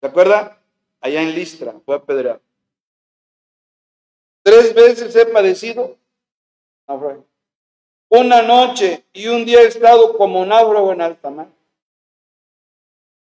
[0.00, 0.58] ¿Se acuerda?
[1.00, 2.40] Allá en Listra, fue apedreado.
[4.42, 5.96] Tres veces he padecido
[8.10, 11.48] Una noche y un día he estado como náufrago en alta mar.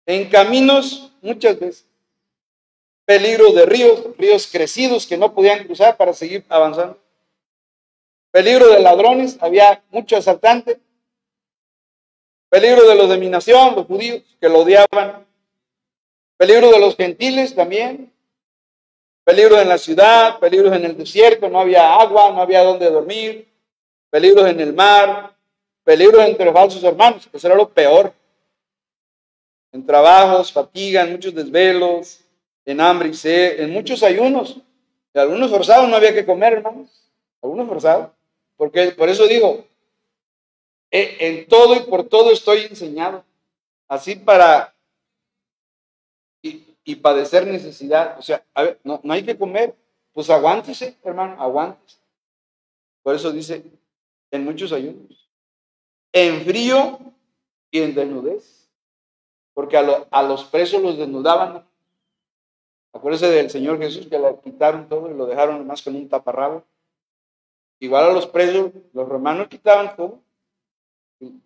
[0.07, 1.87] En caminos, muchas veces.
[3.05, 6.97] Peligro de ríos, ríos crecidos que no podían cruzar para seguir avanzando.
[8.39, 10.79] Peligro de ladrones, había muchos asaltantes.
[12.49, 15.27] Peligro de los de mi nación, los judíos, que lo odiaban.
[16.37, 18.13] Peligro de los gentiles también.
[19.25, 23.49] Peligros en la ciudad, peligros en el desierto, no había agua, no había dónde dormir.
[24.09, 25.35] Peligros en el mar,
[25.83, 28.15] peligros entre falsos hermanos, eso era lo peor.
[29.73, 32.21] En trabajos, fatiga, en muchos desvelos,
[32.65, 34.59] en hambre y sed, en muchos ayunos.
[35.13, 36.89] Y algunos forzados no había que comer, hermanos.
[37.43, 38.18] Algunos forzados.
[38.59, 39.65] Porque por eso digo,
[40.91, 43.25] eh, en todo y por todo estoy enseñado.
[43.87, 44.75] Así para
[46.43, 48.19] y, padecer necesidad.
[48.19, 49.75] O sea, a ver, no, no hay que comer.
[50.13, 51.99] Pues aguántese, hermano, aguántese.
[53.03, 53.63] Por eso dice,
[54.33, 55.31] en muchos ayunos.
[56.13, 56.99] En frío
[57.71, 58.69] y en desnudez.
[59.55, 61.65] Porque a, a los presos los desnudaban.
[62.93, 66.65] Acuérdese del Señor Jesús que le quitaron todo y lo dejaron más con un taparrabo.
[67.81, 70.21] Igual a los presos, los romanos quitaban todo.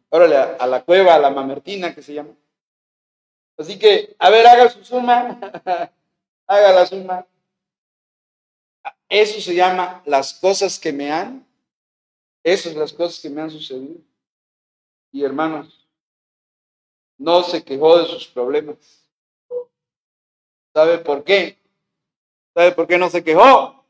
[0.08, 2.34] Órale, a, la cueva, a la mamertina que se llama.
[3.56, 5.38] Así que, a ver, haga su suma.
[6.46, 7.26] haga la suma.
[9.08, 11.46] Eso se llama las cosas que me han.
[12.42, 14.00] Esas son las cosas que me han sucedido.
[15.12, 15.86] Y hermanos,
[17.18, 19.06] no se quejó de sus problemas.
[20.74, 21.58] ¿Sabe por qué?
[22.54, 23.84] ¿Sabe por qué no se quejó?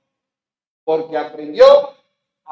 [0.85, 1.64] Porque aprendió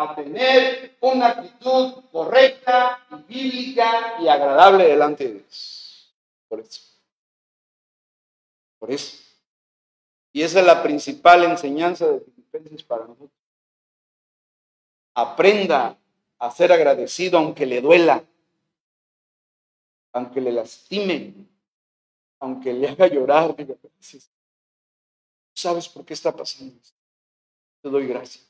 [0.01, 6.15] a tener una actitud correcta bíblica y agradable delante de Dios.
[6.49, 6.81] Por eso.
[8.79, 9.23] Por eso.
[10.33, 13.31] Y esa es la principal enseñanza de Filipenses para nosotros.
[15.15, 15.99] Aprenda
[16.39, 18.25] a ser agradecido aunque le duela,
[20.15, 21.35] aunque le lastime,
[22.39, 23.55] aunque le haga llorar.
[25.53, 26.97] ¿Sabes por qué está pasando esto?
[27.83, 28.50] Te doy gracias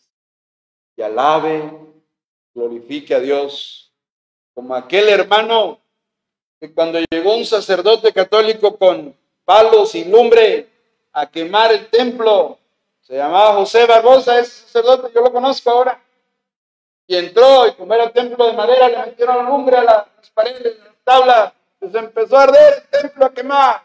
[1.03, 1.71] alabe,
[2.55, 3.93] glorifique a Dios,
[4.55, 5.81] como aquel hermano
[6.61, 10.69] que cuando llegó un sacerdote católico con palos y lumbre
[11.13, 12.59] a quemar el templo,
[13.01, 16.01] se llamaba José Barbosa, ese sacerdote, yo lo conozco ahora,
[17.07, 20.79] y entró y como era el templo de madera, le metieron lumbre a las paredes,
[20.81, 23.83] a las tablas, pues empezó a arder el templo a quemar.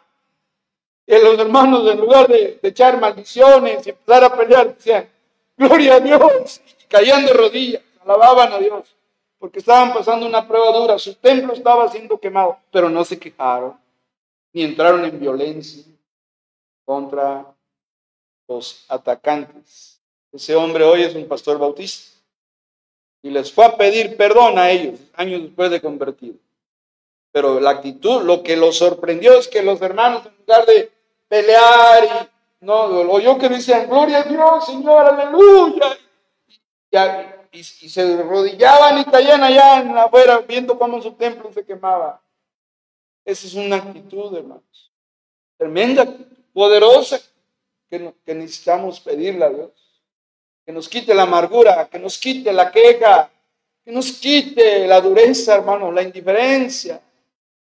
[1.07, 5.09] Y los hermanos, en lugar de, de echar maldiciones y empezar a pelear, decían,
[5.57, 6.61] gloria a Dios,
[6.95, 8.95] caían de rodillas, alababan a Dios,
[9.37, 13.77] porque estaban pasando una prueba dura, su templo estaba siendo quemado, pero no se quejaron,
[14.53, 15.83] ni entraron en violencia
[16.85, 17.45] contra
[18.47, 19.99] los atacantes.
[20.31, 22.17] Ese hombre hoy es un pastor bautista
[23.21, 26.35] y les fue a pedir perdón a ellos años después de convertido.
[27.33, 30.89] Pero la actitud, lo que los sorprendió es que los hermanos, en lugar de
[31.27, 35.97] pelear y no, oyó que decían, gloria a Dios, Señor, aleluya,
[37.51, 42.21] y, se arrodillaban y caían allá en afuera viendo cómo su templo se quemaba.
[43.23, 44.91] Esa es una actitud, hermanos.
[45.57, 46.05] Tremenda,
[46.53, 47.19] poderosa,
[47.89, 49.71] que, que necesitamos pedirle a Dios.
[50.65, 53.31] Que nos quite la amargura, que nos quite la queja,
[53.83, 57.01] que nos quite la dureza, hermanos, la indiferencia,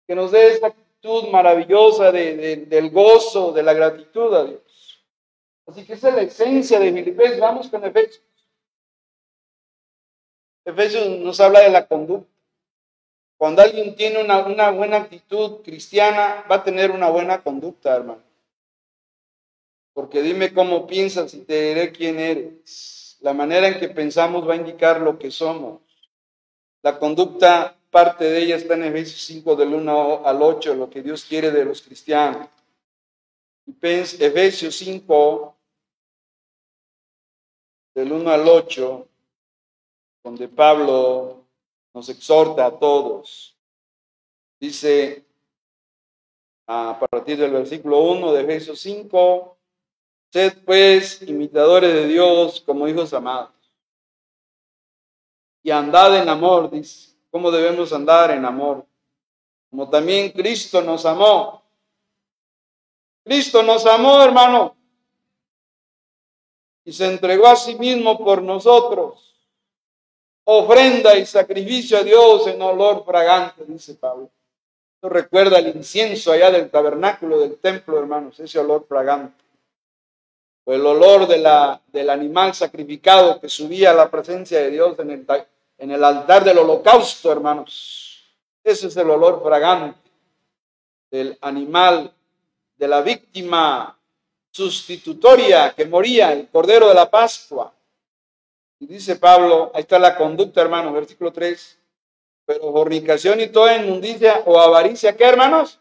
[0.07, 5.05] que nos dé esa actitud maravillosa del gozo, de la gratitud a Dios.
[5.67, 7.39] Así que esa es la esencia de Filipenses.
[7.39, 8.21] Vamos con Efesios.
[10.71, 12.29] Efesios nos habla de la conducta.
[13.37, 18.23] Cuando alguien tiene una, una, buena actitud cristiana, va a tener una buena conducta, hermano.
[19.95, 23.17] Porque dime cómo piensas y te diré quién eres.
[23.21, 25.81] La manera en que pensamos va a indicar lo que somos.
[26.83, 31.03] La conducta, parte de ella está en Efesios 5 del 1 al 8, lo que
[31.03, 32.47] Dios quiere de los cristianos.
[33.83, 35.57] Efesios 5
[37.95, 39.10] del 1 al 8
[40.23, 41.45] donde Pablo
[41.95, 43.57] nos exhorta a todos.
[44.59, 45.25] Dice
[46.67, 49.57] a partir del versículo 1 de Efesios 5,
[50.31, 53.51] sed pues imitadores de Dios como hijos amados.
[55.63, 57.11] Y andad en amor, dice.
[57.31, 58.85] ¿Cómo debemos andar en amor?
[59.71, 61.63] Como también Cristo nos amó.
[63.23, 64.75] Cristo nos amó, hermano.
[66.85, 69.30] Y se entregó a sí mismo por nosotros
[70.53, 74.31] ofrenda y sacrificio a Dios en olor fragante, dice Pablo.
[74.97, 79.43] Esto recuerda el incienso allá del tabernáculo, del templo, hermanos, ese olor fragante.
[80.65, 84.99] O el olor de la, del animal sacrificado que subía a la presencia de Dios
[84.99, 85.27] en el,
[85.79, 88.35] en el altar del holocausto, hermanos.
[88.65, 89.99] Ese es el olor fragante
[91.13, 92.13] del animal,
[92.77, 93.97] de la víctima
[94.51, 97.73] sustitutoria que moría, el Cordero de la Pascua.
[98.81, 101.79] Dice Pablo, ahí está la conducta, hermano, versículo 3.
[102.47, 105.79] Pero fornicación y toda inmundicia o avaricia, ¿qué, hermanos?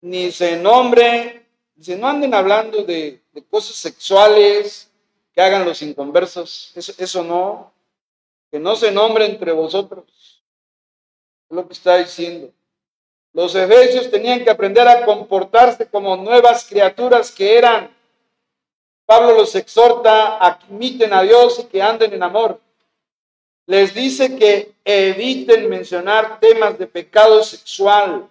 [0.00, 4.90] Ni se nombre, dice, no anden hablando de, cosas sexuales
[5.34, 6.72] que hagan los inconversos.
[6.74, 7.72] Eso, eso no.
[8.50, 10.42] Que no se nombre entre vosotros.
[11.50, 12.50] Lo que está diciendo.
[13.34, 17.94] Los efesios tenían que aprender a comportarse como nuevas criaturas que eran.
[19.10, 22.60] Pablo los exhorta a que imiten a Dios y que anden en amor.
[23.66, 28.28] Les dice que eviten mencionar temas de pecado sexual,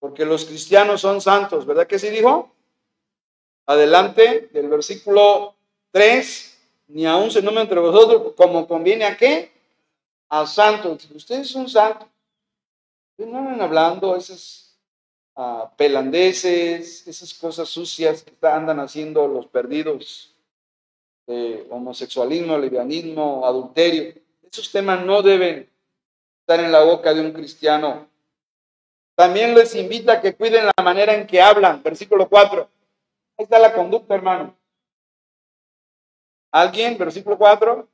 [0.00, 2.50] porque los cristianos son santos, ¿verdad que sí dijo?
[3.66, 5.54] Adelante del versículo
[5.92, 9.52] 3, ni aún se nombra entre vosotros como conviene a qué?
[10.30, 11.08] A santos.
[11.14, 12.08] Ustedes son santos
[13.26, 14.61] no andan hablando esas
[15.34, 20.34] uh, pelandeces, esas cosas sucias que andan haciendo los perdidos
[21.26, 24.14] de homosexualismo, lesbianismo, adulterio.
[24.42, 25.70] Esos temas no deben
[26.40, 28.08] estar en la boca de un cristiano.
[29.14, 31.82] También les invita a que cuiden la manera en que hablan.
[31.82, 32.68] Versículo 4.
[33.38, 34.56] Ahí está la conducta, hermano.
[36.50, 36.98] ¿Alguien?
[36.98, 37.88] Versículo 4.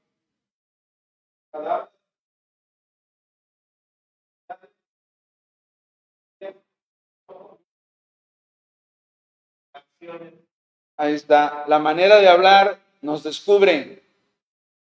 [10.97, 11.65] Ahí está.
[11.69, 14.03] La manera de hablar nos descubre.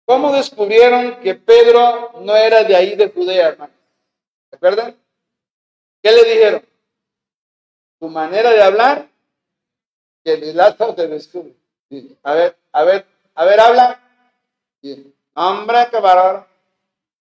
[0.05, 3.74] ¿Cómo descubrieron que Pedro no era de ahí de Judea, hermano?
[4.51, 4.95] ¿Recuerdan?
[6.01, 6.65] ¿Qué le dijeron?
[7.99, 9.07] Tu manera de hablar,
[10.24, 11.53] que el relato te descubre.
[12.24, 13.05] A ver, a ver,
[13.36, 13.99] a ver, habla.
[15.36, 16.47] Hombre, que bárbaro.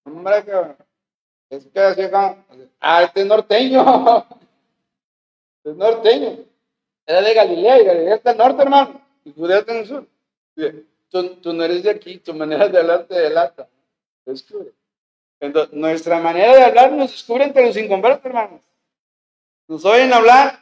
[0.04, 2.02] Hombre, que Es que así
[2.80, 4.26] ah, este norteño.
[5.58, 6.38] Este es norteño.
[7.08, 9.00] Era de Galilea y Galilea está al norte, hermano.
[9.24, 10.06] Y Judea está en el sur.
[11.08, 13.66] Tú, no eres de aquí, tu manera de hablar te delata.
[14.26, 14.72] Descubre.
[15.40, 18.60] Entonces, nuestra manera de hablar nos descubre entre los inconversos, hermanos.
[19.68, 20.60] Nos oyen hablar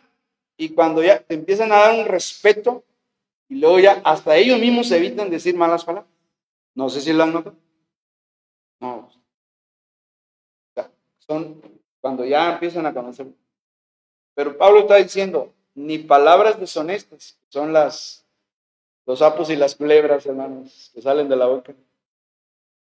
[0.57, 2.85] y cuando ya te empiezan a dar un respeto
[3.49, 6.13] y luego ya hasta ellos mismos se evitan decir malas palabras.
[6.77, 7.57] No sé si lo han notado.
[8.79, 9.11] No.
[11.27, 11.61] son
[12.01, 13.27] cuando ya empiezan a conocer.
[14.35, 18.27] Pero Pablo está diciendo, ni palabras deshonestas, son las
[19.07, 21.73] los sapos y las culebras, hermanos, que salen de la boca.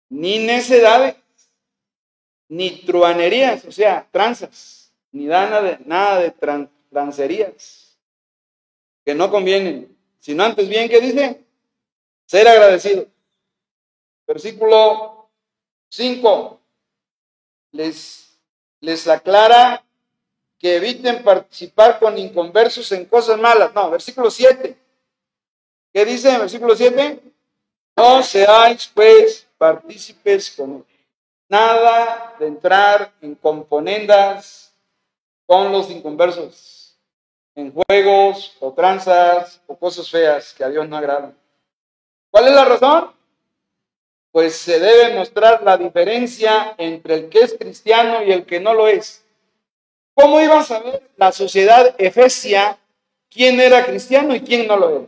[0.10, 1.16] Ni necedades,
[2.48, 6.32] ni truanerías, o sea, tranzas, ni nada de, nada de
[6.92, 7.98] trancerías,
[9.04, 11.44] que no convienen, sino antes bien, ¿qué dice?
[12.28, 13.08] Ser agradecido.
[14.28, 15.30] Versículo
[15.90, 16.60] 5
[17.72, 18.40] les,
[18.82, 19.84] les aclara
[20.64, 23.74] que eviten participar con inconversos en cosas malas.
[23.76, 24.78] No, versículo 7.
[25.92, 27.20] ¿Qué dice en versículo 7?
[27.98, 30.86] No seáis pues partícipes con
[31.50, 34.74] nada de entrar en componendas
[35.46, 36.98] con los inconversos,
[37.56, 41.38] en juegos o tranzas o cosas feas que a Dios no agradan.
[42.32, 43.12] ¿Cuál es la razón?
[44.32, 48.74] Pues se debe mostrar la diferencia entre el que es cristiano y el que no
[48.74, 49.23] lo es.
[50.16, 52.78] ¿Cómo iba a saber la sociedad efesia
[53.30, 55.06] quién era cristiano y quién no lo era?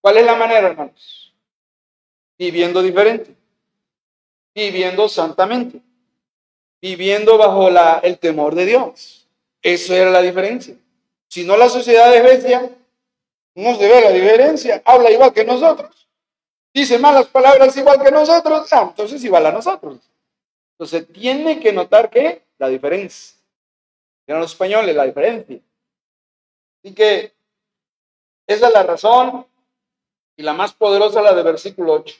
[0.00, 1.34] ¿Cuál es la manera, hermanos?
[2.38, 3.34] Viviendo diferente,
[4.54, 5.80] viviendo santamente,
[6.80, 9.26] viviendo bajo la, el temor de Dios.
[9.60, 10.76] Eso era la diferencia.
[11.28, 12.70] Si no, la sociedad Efesia
[13.54, 16.08] no se ve la diferencia, habla igual que nosotros,
[16.72, 19.98] dice malas palabras igual que nosotros, ah, entonces igual a nosotros.
[20.74, 23.37] Entonces tiene que notar que la diferencia
[24.32, 25.58] eran los españoles, la diferencia.
[26.82, 27.34] Así que
[28.46, 29.46] esa es la razón
[30.36, 32.14] y la más poderosa, la de versículo 8.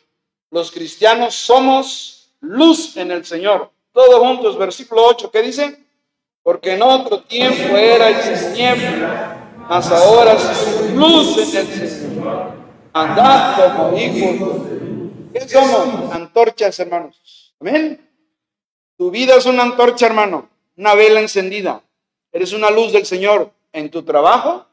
[0.51, 3.71] Los cristianos somos luz en el Señor.
[3.93, 5.85] Todos juntos, versículo 8, ¿qué dice?
[6.43, 12.53] Porque en otro tiempo era tiniebla, mas ahora somos luz en el Señor.
[12.93, 14.63] Andad como hijos.
[15.33, 16.13] ¿Qué somos?
[16.13, 17.55] Antorchas, hermanos.
[17.61, 18.09] Amén.
[18.97, 21.83] Tu vida es una antorcha, hermano, una vela encendida.
[22.33, 24.67] Eres una luz del Señor en tu trabajo,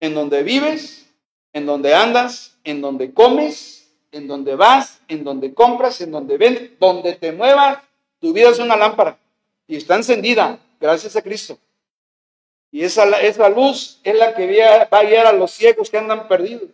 [0.00, 1.10] en donde vives,
[1.52, 6.78] en donde andas, en donde comes, en donde vas, en donde compras, en donde vendes,
[6.78, 7.78] donde te muevas,
[8.20, 9.18] tu vida es una lámpara
[9.66, 11.58] y está encendida gracias a Cristo.
[12.70, 14.46] Y esa, esa luz es la que
[14.92, 16.70] va a guiar a los ciegos que andan perdidos.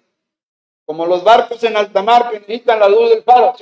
[0.85, 3.55] Como los barcos en alta mar que necesitan la luz del faro.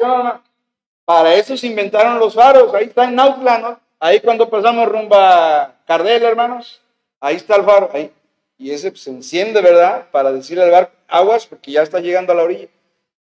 [1.05, 2.73] Para eso se inventaron los faros.
[2.75, 3.81] Ahí está en Nautla, ¿no?
[4.05, 6.81] Ahí cuando pasamos rumbo a Cardel, hermanos.
[7.21, 7.89] Ahí está el faro.
[7.93, 8.11] Ahí.
[8.59, 10.11] Y ese pues, se enciende, ¿verdad?
[10.11, 12.67] Para decirle al barco, aguas, porque ya está llegando a la orilla.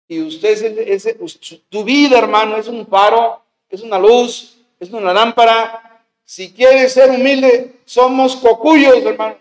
[0.07, 1.19] Y usted, ese,
[1.69, 6.05] tu vida, hermano, es un faro, es una luz, es una lámpara.
[6.23, 9.39] Si quieres ser humilde, somos cocuyos, hermanos.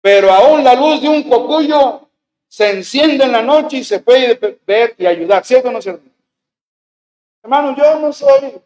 [0.00, 2.08] Pero aún la luz de un cocuyo
[2.48, 6.08] se enciende en la noche y se puede ver y ayudar, ¿cierto o no cierto?
[7.42, 8.58] Hermano, yo no soy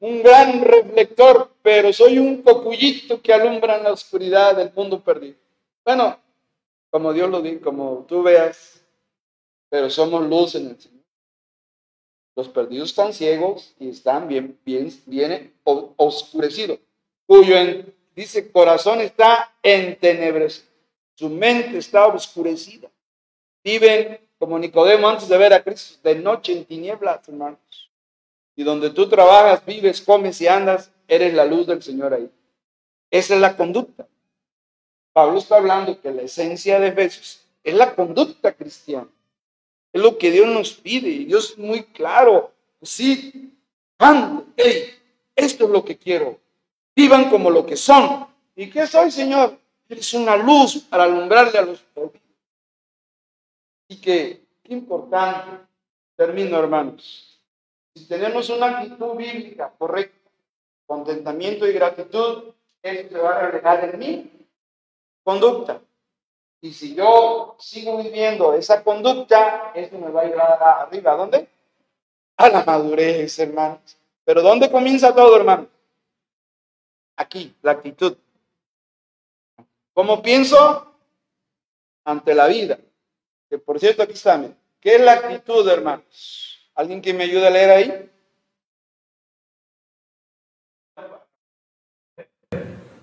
[0.00, 5.36] un gran reflector, pero soy un cocuyito que alumbra en la oscuridad del mundo perdido.
[5.84, 6.18] Bueno,
[6.90, 8.82] como Dios lo dice, como tú veas,
[9.68, 10.96] pero somos luz en el Señor.
[12.34, 16.78] Los perdidos están ciegos y están bien, bien, bien oscurecidos,
[17.26, 17.56] cuyo
[18.14, 20.68] dice corazón está entenebrecido,
[21.14, 22.90] su mente está oscurecida.
[23.64, 27.85] Viven como Nicodemo antes de ver a Cristo, de noche en tinieblas, hermanos.
[28.56, 32.30] Y donde tú trabajas, vives, comes y andas, eres la luz del Señor ahí.
[33.10, 34.08] Esa es la conducta.
[35.12, 39.08] Pablo está hablando que la esencia de Efesios es la conducta cristiana.
[39.92, 41.08] Es lo que Dios nos pide.
[41.08, 42.52] Y Dios es muy claro.
[42.82, 43.52] Sí,
[43.98, 44.94] ande,
[45.34, 46.38] esto es lo que quiero.
[46.94, 48.26] Vivan como lo que son.
[48.54, 49.58] ¿Y qué soy, Señor?
[49.88, 52.22] Eres una luz para alumbrarle a los pobres.
[53.88, 55.64] Y qué importante,
[56.16, 57.35] termino hermanos,
[57.96, 60.30] si tenemos una actitud bíblica correcta,
[60.84, 64.30] contentamiento y gratitud, eso se va a reflejar en mi
[65.24, 65.80] conducta.
[66.60, 71.12] Y si yo sigo viviendo esa conducta, eso me va a llevar arriba.
[71.12, 71.48] ¿A dónde?
[72.36, 73.96] A la madurez, hermanos.
[74.24, 75.66] Pero ¿dónde comienza todo, hermano?
[77.16, 78.16] Aquí, la actitud.
[79.94, 80.92] ¿Cómo pienso?
[82.04, 82.78] Ante la vida.
[83.48, 84.40] Que por cierto, aquí está.
[84.80, 86.55] ¿Qué es la actitud, hermanos?
[86.76, 88.10] ¿Alguien que me ayude a leer ahí?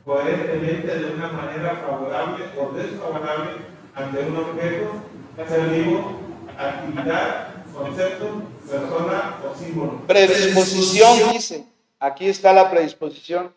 [0.05, 3.51] coherentemente de una manera favorable o desfavorable
[3.95, 5.01] ante un objeto,
[5.47, 6.19] ser vivo,
[6.57, 10.01] actividad, concepto, persona o símbolo.
[10.07, 11.65] Predisposición, dice.
[11.99, 13.53] Aquí está la predisposición.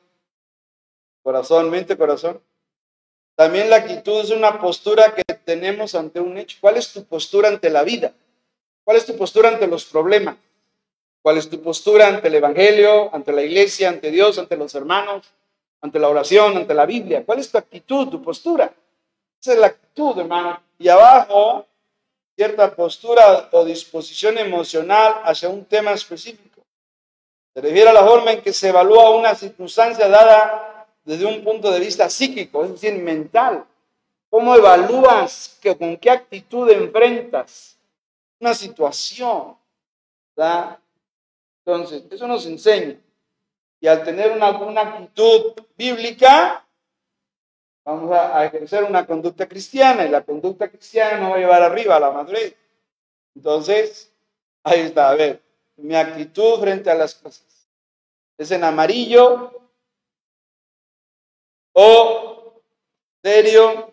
[1.23, 2.41] Corazón, mente, corazón.
[3.35, 6.59] También la actitud es una postura que tenemos ante un hecho.
[6.61, 8.15] ¿Cuál es tu postura ante la vida?
[8.87, 10.37] ¿Cuál es tu postura ante los problemas?
[11.21, 15.27] ¿Cuál es tu postura ante el Evangelio, ante la iglesia, ante Dios, ante los hermanos,
[15.81, 17.25] ante la oración, ante la Biblia?
[17.27, 18.73] ¿Cuál es tu actitud, tu postura?
[19.41, 20.63] Esa es la actitud, hermano.
[20.79, 21.67] Y abajo,
[22.37, 26.63] cierta postura o disposición emocional hacia un tema específico.
[27.55, 31.73] Se refiere a la forma en que se evalúa una circunstancia dada desde un punto
[31.73, 33.65] de vista psíquico, es decir, mental.
[34.31, 37.76] ¿Cómo evalúas, que, con qué actitud enfrentas
[38.41, 39.57] una situación?
[41.65, 43.01] Entonces, eso nos enseña.
[43.81, 46.67] Y al tener una, una actitud bíblica,
[47.85, 51.63] vamos a, a, ejercer una conducta cristiana y la conducta cristiana nos va a llevar
[51.63, 52.55] arriba a la madurez.
[53.35, 54.13] Entonces,
[54.63, 55.43] ahí está, a ver,
[55.77, 57.69] mi actitud frente a las cosas.
[58.39, 59.53] Es en amarillo
[61.73, 62.61] o
[63.23, 63.93] serio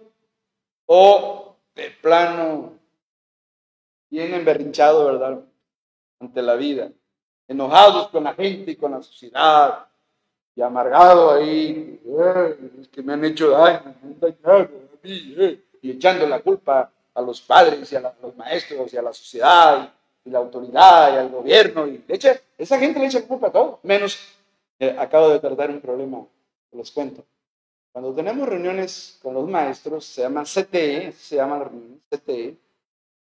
[0.86, 2.73] o de plano
[4.14, 5.40] bien emberrinchado, ¿verdad?
[6.20, 6.92] Ante la vida,
[7.48, 9.88] enojados con la gente y con la sociedad
[10.56, 12.00] y amargado ahí,
[12.80, 13.96] es que me han hecho daño,
[15.04, 19.14] eh", y echando la culpa a los padres y a, los maestros y a la
[19.14, 19.92] sociedad
[20.24, 23.80] y, la autoridad y al gobierno y echa, esa gente le echa culpa a todo,
[23.82, 24.20] menos
[24.78, 26.24] eh, acabo de tratar un problema,
[26.72, 27.26] les cuento.
[27.92, 32.58] Cuando tenemos reuniones con los maestros, se llama CTE, se llama la reunión CTE,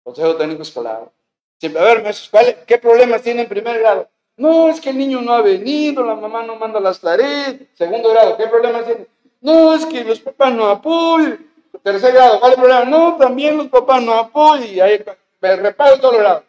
[0.06, 1.10] Consejo Técnico Escolar.
[1.58, 2.30] Siempre, a ver, maestros,
[2.64, 4.08] ¿qué problemas tiene en primer grado?
[4.36, 7.56] No, es que el niño no ha venido, la mamá no manda las tareas.
[7.74, 9.06] Segundo grado, ¿qué problemas tiene?
[9.40, 11.44] No, es que los papás no apoyan.
[11.82, 12.84] Tercer grado, ¿cuál es el problema?
[12.84, 14.68] No, también los papás no apoyan.
[14.68, 15.04] Y ahí
[15.40, 16.44] me reparo todos los grados.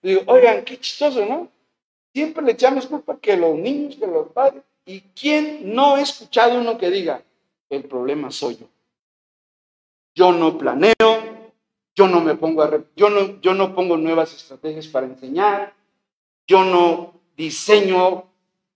[0.00, 1.48] Digo, oigan, qué chistoso, ¿no?
[2.14, 4.62] Siempre le echamos culpa que los niños, que los padres.
[4.86, 7.20] ¿Y quién no ha escuchado uno que diga,
[7.68, 8.66] el problema soy yo.
[10.14, 11.43] Yo no planeo,
[11.94, 15.74] yo no me pongo a, yo no, yo no pongo nuevas estrategias para enseñar,
[16.46, 18.24] yo no diseño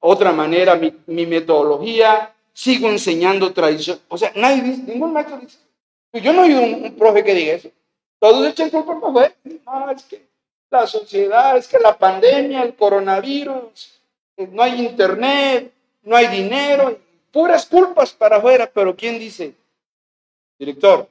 [0.00, 4.00] otra manera mi, mi metodología, sigo enseñando tradición.
[4.08, 5.58] O sea, nadie dice, ningún maestro dice.
[6.12, 7.70] Yo no he oído un, profe que diga eso.
[8.18, 9.36] Todos echan culpa por profe.
[9.64, 10.26] No, es que
[10.70, 14.00] la sociedad, es que la pandemia, el coronavirus,
[14.36, 16.98] eh, no hay internet, no hay dinero,
[17.32, 19.54] puras culpas para afuera, pero ¿quién dice?
[20.58, 21.08] Director,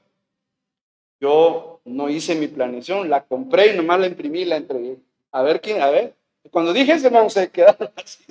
[1.19, 4.97] yo no hice mi planeación, la compré y nomás la imprimí y la entregué.
[5.31, 6.15] A ver quién, a ver.
[6.51, 8.23] Cuando dije eso, hermano, se quedaron así.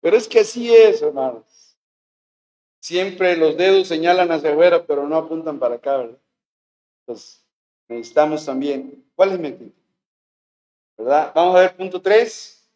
[0.00, 1.44] Pero es que así es, hermanos.
[2.80, 6.18] Siempre los dedos señalan hacia afuera, pero no apuntan para acá, ¿verdad?
[7.02, 7.44] Entonces,
[7.88, 9.04] necesitamos también.
[9.14, 9.72] ¿Cuál es mi actitud?
[10.96, 11.32] ¿Verdad?
[11.34, 12.70] Vamos a ver punto 3.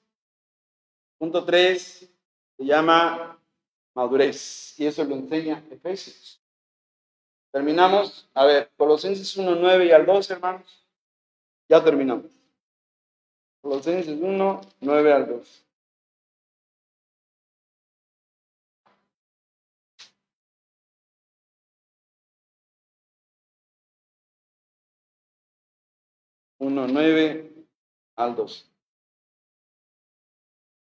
[1.18, 2.10] Punto 3
[2.56, 3.38] se llama
[3.94, 4.78] madurez.
[4.78, 6.43] Y eso lo enseña Efesios.
[7.54, 8.28] Terminamos.
[8.34, 10.84] A ver, Colosenses 1, 9 y al 2, hermanos.
[11.68, 12.26] Ya terminamos.
[13.62, 15.64] Colosenses 1, 9 al 2.
[26.58, 27.52] Uno, nueve
[28.16, 28.68] al dos.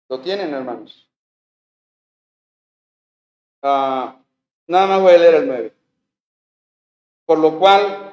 [0.09, 1.09] ¿Lo tienen, hermanos?
[3.63, 4.21] Ah,
[4.67, 5.80] nada más voy a leer el 9.
[7.31, 8.12] Por lo cual,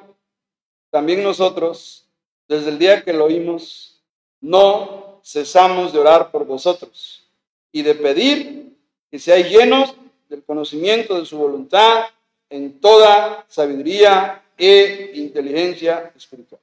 [0.92, 2.06] también nosotros,
[2.48, 4.00] desde el día que lo oímos,
[4.40, 7.28] no cesamos de orar por vosotros
[7.72, 8.78] y de pedir
[9.10, 9.96] que seáis llenos
[10.30, 12.06] del conocimiento de su voluntad
[12.52, 16.62] en toda sabiduría e inteligencia espiritual.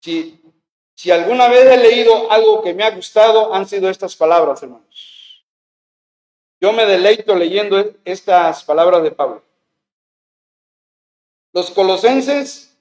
[0.00, 0.40] Si,
[0.96, 5.44] si alguna vez he leído algo que me ha gustado, han sido estas palabras, hermanos.
[6.60, 9.51] Yo me deleito leyendo estas palabras de Pablo.
[11.52, 12.74] Los colosenses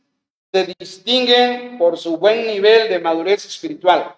[0.51, 4.15] se distinguen por su buen nivel de madurez espiritual.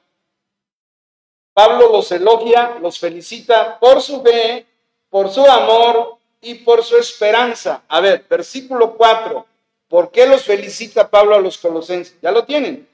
[1.53, 4.65] Pablo los elogia, los felicita por su fe,
[5.09, 7.83] por su amor y por su esperanza.
[7.87, 9.45] A ver, versículo 4.
[9.87, 12.17] ¿Por qué los felicita Pablo a los colosenses?
[12.21, 12.87] Ya lo tienen.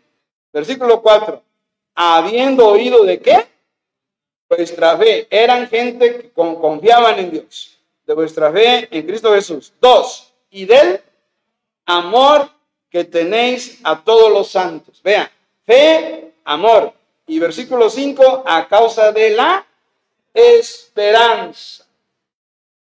[0.51, 1.41] Versículo 4.
[1.95, 3.47] Habiendo oído de qué?
[4.49, 5.27] Vuestra fe.
[5.29, 7.79] Eran gente que confiaban en Dios.
[8.05, 9.71] De vuestra fe en Cristo Jesús.
[9.79, 10.33] Dos.
[10.49, 11.01] Y del
[11.89, 12.49] amor
[12.89, 15.01] que tenéis a todos los santos.
[15.03, 15.27] Vean,
[15.65, 16.93] fe, amor.
[17.27, 19.65] Y versículo 5, a causa de la
[20.33, 21.85] esperanza.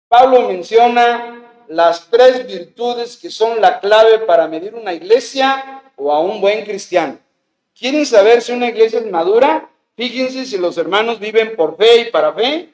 [0.07, 6.19] Pablo menciona las tres virtudes que son la clave para medir una iglesia o a
[6.19, 7.17] un buen cristiano.
[7.77, 9.69] ¿Quieren saber si una iglesia es madura?
[9.95, 12.69] Fíjense si los hermanos viven por fe y para fe.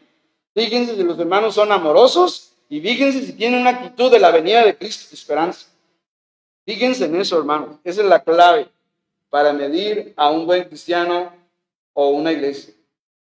[0.55, 2.53] Fíjense si los hermanos son amorosos.
[2.69, 5.66] Y fíjense si tienen una actitud de la venida de Cristo de esperanza.
[6.67, 7.77] Fíjense en eso, hermanos.
[7.85, 8.67] Esa es la clave
[9.29, 11.31] para medir a un buen cristiano
[11.93, 12.73] o una iglesia.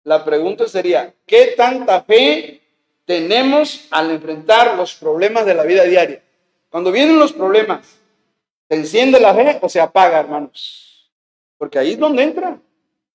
[0.04, 2.62] La pregunta sería, ¿qué tanta fe
[3.06, 6.22] tenemos al enfrentar los problemas de la vida diaria?
[6.70, 7.88] Cuando vienen los problemas,
[8.68, 11.10] ¿se enciende la fe o se apaga, hermanos?
[11.58, 12.60] Porque ahí es donde entra.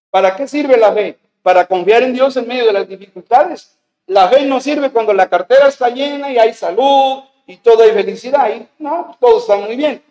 [0.08, 1.18] ¿Para qué sirve la fe?
[1.42, 3.76] Para confiar en Dios en medio de las dificultades.
[4.06, 7.90] La fe no sirve cuando la cartera está llena y hay salud y todo hay
[7.90, 8.50] felicidad.
[8.56, 10.02] Y no, todo está muy bien.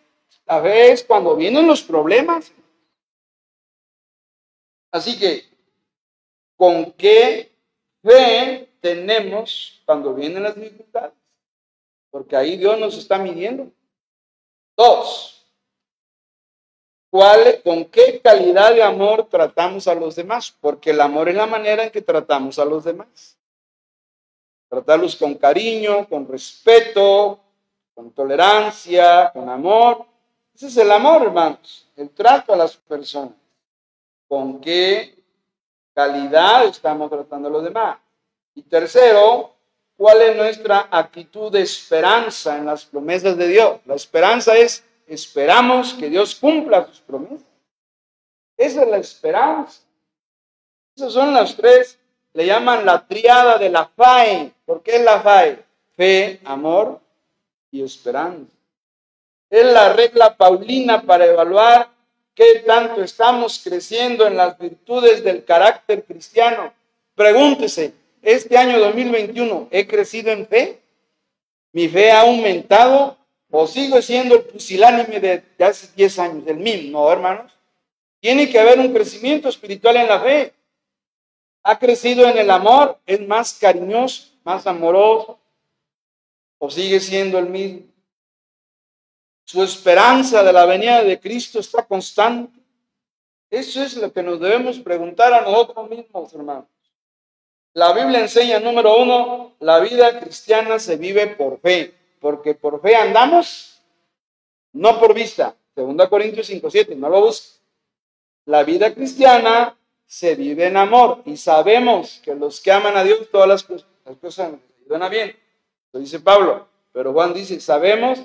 [0.46, 2.52] La fe es cuando vienen los problemas.
[4.92, 5.46] Así que,
[6.56, 7.52] ¿con qué
[8.04, 11.14] fe tenemos cuando vienen las dificultades?
[12.12, 13.72] Porque ahí Dios nos está midiendo.
[14.76, 15.46] Dos,
[17.10, 20.56] ¿cuál, ¿con qué calidad de amor tratamos a los demás?
[20.60, 23.38] Porque el amor es la manera en que tratamos a los demás.
[24.68, 27.40] Tratarlos con cariño, con respeto,
[27.94, 30.13] con tolerancia, con amor.
[30.56, 33.34] Ese es el amor, hermanos, el trato a las personas.
[34.28, 35.16] ¿Con qué
[35.94, 37.98] calidad estamos tratando a los demás?
[38.56, 39.54] Y tercero,
[39.98, 43.80] ¿cuál es nuestra actitud de esperanza en las promesas de Dios?
[43.86, 47.48] La esperanza es, esperamos que Dios cumpla sus promesas.
[48.56, 49.82] Esa es la esperanza.
[50.96, 52.00] Esas son las tres,
[52.34, 54.54] le llaman la triada de la fe.
[54.66, 55.64] ¿Por qué la fe?
[55.96, 57.00] Fe, amor
[57.72, 58.53] y esperanza.
[59.54, 61.88] Es la regla paulina para evaluar
[62.34, 66.74] qué tanto estamos creciendo en las virtudes del carácter cristiano.
[67.14, 67.94] Pregúntese,
[68.24, 70.80] este año 2021, ¿he crecido en fe?
[71.72, 73.16] ¿Mi fe ha aumentado
[73.52, 77.52] o sigo siendo el pusilánime de, hace 10 años, el mismo, no, hermanos?
[78.22, 80.52] Tiene que haber un crecimiento espiritual en la fe.
[81.62, 82.98] ¿Ha crecido en el amor?
[83.06, 85.38] ¿Es más cariñoso, más amoroso?
[86.58, 87.93] ¿O sigue siendo el mismo?
[89.46, 92.60] Su esperanza de la venida de Cristo está constante.
[93.50, 96.66] Eso es lo que nos debemos preguntar a nosotros mismos, hermanos.
[97.74, 102.96] La Biblia enseña, número uno, la vida cristiana se vive por fe, porque por fe
[102.96, 103.82] andamos,
[104.72, 105.56] no por vista.
[105.76, 107.62] 2 Corintios 5, 7, no lo busques.
[108.46, 109.76] La vida cristiana
[110.06, 113.88] se vive en amor y sabemos que los que aman a Dios, todas las cosas,
[114.06, 114.52] las cosas
[115.10, 115.36] bien.
[115.92, 116.68] Lo dice Pablo.
[116.92, 118.20] Pero Juan dice, sabemos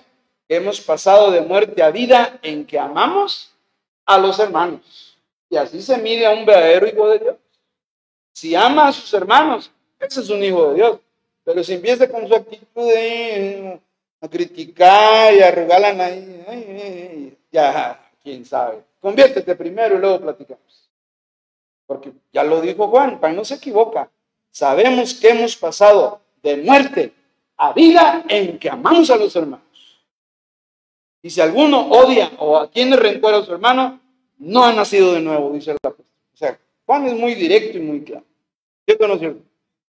[0.49, 3.53] hemos pasado de muerte a vida en que amamos
[4.07, 5.17] a los hermanos.
[5.51, 7.37] Y así se mide a un verdadero hijo de Dios.
[8.33, 10.99] Si ama a sus hermanos, ese es un hijo de Dios.
[11.45, 13.81] Pero si empieza con su actitud de
[14.21, 18.83] a criticar y a regalar ahí, ya, quién sabe.
[19.01, 20.91] Conviértete primero y luego platicamos.
[21.87, 24.11] Porque ya lo dijo Juan, para no se equivoca.
[24.51, 27.13] Sabemos que hemos pasado de muerte
[27.57, 29.68] a vida en que amamos a los hermanos.
[31.23, 34.01] Y si alguno odia o tiene rencor a su hermano,
[34.39, 36.07] no ha nacido de nuevo, dice el apóstol.
[36.33, 38.25] O sea, Juan es muy directo y muy claro.
[38.85, 39.43] ¿Cierto o?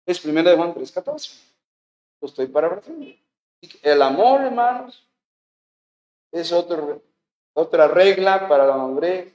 [0.07, 1.39] Es primera de Juan 3.14.
[2.21, 2.81] Lo estoy para
[3.83, 5.07] El amor, hermanos,
[6.33, 7.03] es otro,
[7.55, 9.35] otra regla para la madurez.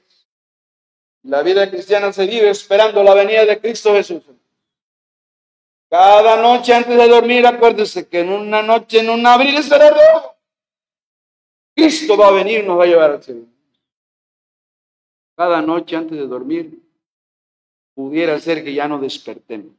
[1.22, 4.22] La vida cristiana se vive esperando la venida de Cristo Jesús.
[5.88, 10.35] Cada noche antes de dormir, acuérdese que en una noche, en un abril será rojo.
[11.76, 13.44] Cristo va a venir y nos va a llevar al cielo.
[15.36, 16.82] Cada noche antes de dormir,
[17.94, 19.72] pudiera ser que ya no despertemos.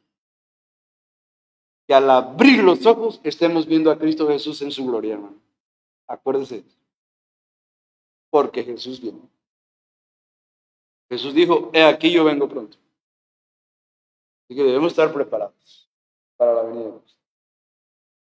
[1.88, 5.38] Que al abrir los ojos estemos viendo a Cristo Jesús en su gloria, hermano.
[6.06, 6.64] Acuérdese.
[8.30, 9.28] Porque Jesús vino.
[11.10, 12.78] Jesús dijo, he aquí yo vengo pronto.
[14.44, 15.90] Así que debemos estar preparados
[16.36, 17.22] para la venida de Cristo.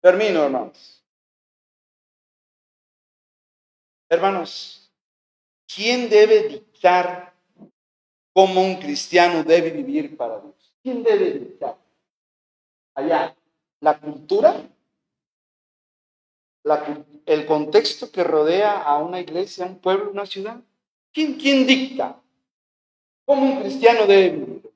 [0.02, 0.95] Termino, hermanos.
[4.16, 4.90] Hermanos,
[5.68, 7.34] ¿quién debe dictar
[8.34, 10.74] cómo un cristiano debe vivir para Dios?
[10.82, 11.76] ¿Quién debe dictar?
[12.96, 13.36] Allá,
[13.82, 14.70] la cultura,
[17.26, 20.62] el contexto que rodea a una iglesia, un pueblo, una ciudad.
[21.12, 22.18] ¿Quién, quién dicta
[23.26, 24.74] cómo un cristiano debe vivir?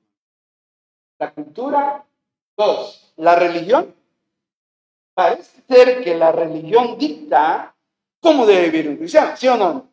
[1.18, 2.04] La cultura,
[2.58, 3.94] dos, la religión.
[5.14, 7.74] Parece ser que la religión dicta
[8.20, 9.88] cómo debe vivir un cristiano, ¿sí o no?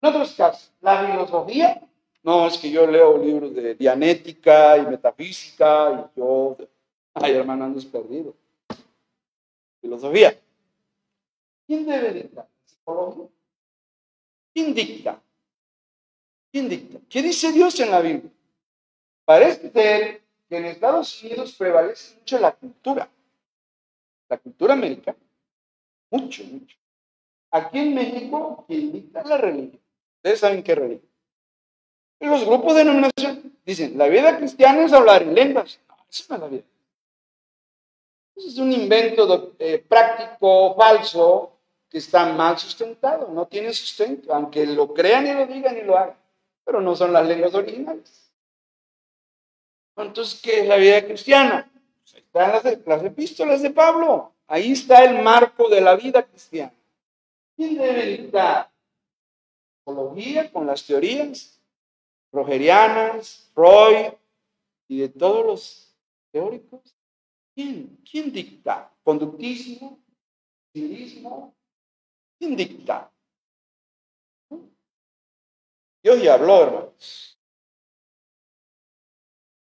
[0.00, 1.80] En otros casos, la filosofía,
[2.26, 6.56] no, es que yo leo libros de dianética y metafísica y yo,
[7.14, 8.34] ay hermano, andas perdido.
[9.80, 10.36] Filosofía.
[11.68, 12.48] ¿Quién debe dictar?
[12.64, 13.28] ¿Psicología?
[14.52, 15.22] ¿Quién dicta?
[16.50, 16.98] ¿Quién dicta?
[17.08, 18.32] ¿Qué dice Dios en la Biblia?
[19.24, 23.08] Parece ser que en Estados Unidos prevalece mucho la cultura,
[24.28, 25.18] la cultura americana,
[26.10, 26.76] mucho, mucho.
[27.56, 29.80] Aquí en México, quien dicta la religión.
[30.16, 31.10] Ustedes saben qué religión.
[32.20, 35.80] los grupos de denominación dicen, la vida cristiana es hablar en lenguas.
[35.88, 36.62] No, eso no es la vida.
[38.36, 41.52] Eso es un invento eh, práctico, falso,
[41.88, 45.96] que está mal sustentado, no tiene sustento, aunque lo crean y lo digan y lo
[45.96, 46.16] hagan,
[46.62, 48.30] pero no son las lenguas originales.
[49.96, 51.70] Entonces, ¿qué es la vida cristiana?
[52.02, 54.32] Pues ahí están las, las epístolas de Pablo.
[54.46, 56.72] Ahí está el marco de la vida cristiana.
[57.56, 58.70] ¿Quién debe dictar?
[59.78, 61.60] Psicología con las teorías
[62.32, 64.12] rogerianas, Freud
[64.88, 65.96] y de todos los
[66.32, 66.96] teóricos.
[67.54, 67.98] ¿Quién?
[68.08, 68.92] ¿Quién dicta?
[69.02, 69.98] ¿Conductismo?
[70.72, 71.56] ¿Civismo?
[72.38, 73.10] ¿Quién dicta?
[76.02, 77.38] Dios ya habló, hermanos.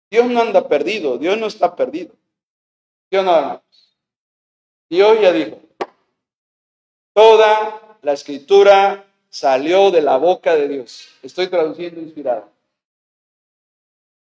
[0.09, 2.15] Dios no anda perdido, Dios no está perdido.
[3.11, 3.63] Dios no,
[4.89, 5.59] Dios ya dijo,
[7.13, 11.07] toda la escritura salió de la boca de Dios.
[11.21, 12.49] Estoy traduciendo inspirado.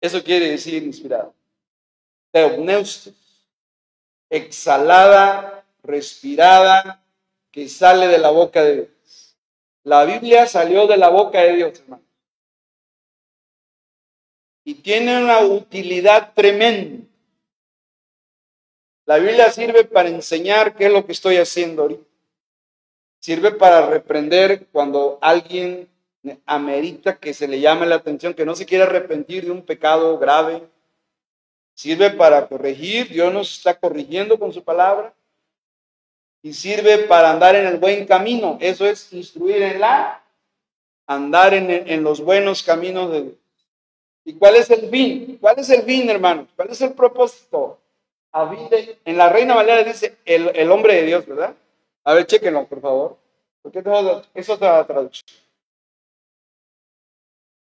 [0.01, 1.34] Eso quiere decir inspirado.
[2.32, 3.13] Teopneustos,
[4.30, 7.03] exhalada, respirada,
[7.51, 9.36] que sale de la boca de Dios.
[9.84, 12.07] La Biblia salió de la boca de Dios, hermano
[14.68, 17.07] y tiene una utilidad tremenda.
[19.05, 22.03] La Biblia sirve para enseñar qué es lo que estoy haciendo ahorita.
[23.28, 25.89] Sirve para reprender cuando alguien
[26.45, 30.17] amerita que se le llame la atención, que no se quiere arrepentir de un pecado
[30.17, 30.63] grave.
[31.73, 35.13] Sirve para corregir, Dios nos está corrigiendo con su palabra.
[36.41, 38.57] Y sirve para andar en el buen camino.
[38.61, 40.23] Eso es instruir en la,
[41.05, 43.36] andar en, los buenos caminos de Dios.
[44.23, 45.38] ¿Y cuál es el fin?
[45.41, 46.47] ¿Cuál es el fin, hermanos?
[46.55, 47.78] ¿Cuál es el propósito?
[49.03, 51.53] En la Reina Valera dice el, hombre de Dios, ¿verdad?
[52.08, 53.18] A ver, chequenlo, por favor.
[53.62, 53.84] Porque
[54.34, 55.26] es otra traducción.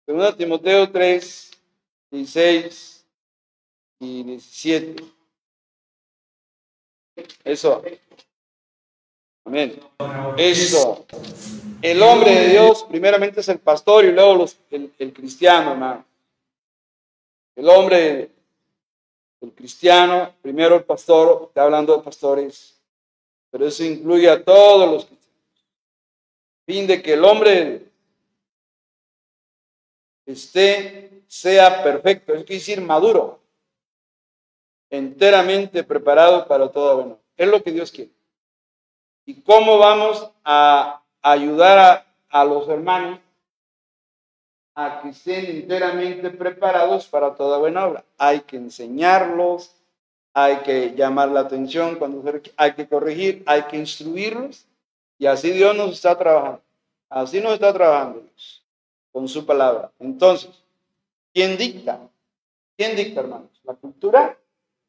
[0.05, 1.51] Segunda Timoteo 3,
[2.11, 3.07] 16
[4.01, 5.03] y 17.
[7.43, 7.81] Eso.
[9.45, 9.79] Amén.
[10.37, 11.07] Eso.
[11.81, 16.05] El hombre de Dios primeramente es el pastor y luego los, el, el cristiano, hermano.
[17.55, 18.29] El hombre,
[19.41, 22.74] el cristiano, primero el pastor, está hablando de pastores,
[23.55, 25.65] pero eso incluye a todos los cristianos.
[26.65, 27.89] Fin de que el hombre
[30.25, 33.39] esté, sea perfecto, es decir, maduro,
[34.89, 37.19] enteramente preparado para todo bueno.
[37.37, 38.11] Es lo que Dios quiere.
[39.25, 43.21] ¿Y cómo vamos a ayudar a, a los hermanos
[44.73, 48.03] a que estén enteramente preparados para toda buena obra?
[48.17, 49.74] Hay que enseñarlos,
[50.37, 52.21] hay que llamar la atención cuando
[52.57, 54.65] hay que corregir, hay que instruirlos
[55.17, 56.61] y así Dios nos está trabajando.
[57.09, 58.21] Así nos está trabajando
[59.13, 59.91] con su palabra.
[59.97, 60.51] Entonces,
[61.33, 62.01] ¿quién dicta?
[62.75, 63.49] ¿Quién dicta, hermanos?
[63.63, 64.37] La cultura,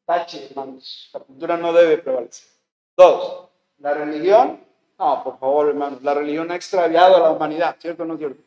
[0.05, 1.11] tache, hermanos.
[1.15, 2.49] La cultura no debe prevalecer.
[2.97, 4.61] Dos, la religión.
[4.99, 6.03] No, por favor, hermanos.
[6.03, 8.43] La religión ha extraviado a la humanidad, ¿cierto o no cierto?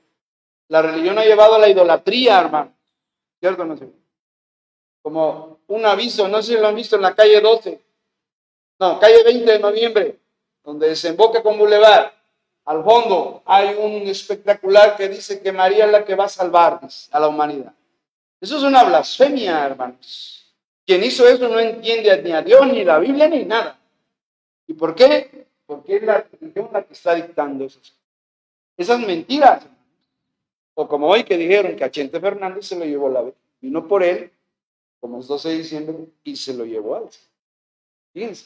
[0.67, 2.73] La religión ha llevado a la idolatría, hermanos.
[3.39, 3.95] ¿Cierto no cierto?
[5.01, 7.81] Como un aviso, no sé si lo han visto en la calle 12.
[8.79, 10.19] No, calle 20 de noviembre,
[10.63, 12.11] donde desemboca con Boulevard.
[12.65, 16.79] Al fondo hay un espectacular que dice que María es la que va a salvar
[17.11, 17.73] a la humanidad.
[18.39, 20.55] Eso es una blasfemia, hermanos.
[20.85, 23.79] Quien hizo eso no entiende ni a Dios, ni la Biblia, ni nada.
[24.65, 25.47] ¿Y por qué?
[25.65, 27.93] Porque es la religión la que está dictando esas,
[28.77, 29.65] esas mentiras.
[30.73, 33.25] O como hoy que dijeron que a Chente Fernández se lo llevó la
[33.59, 34.31] vino por él,
[34.99, 37.09] como es 12 de diciembre, y se lo llevó al
[38.13, 38.45] Fíjense.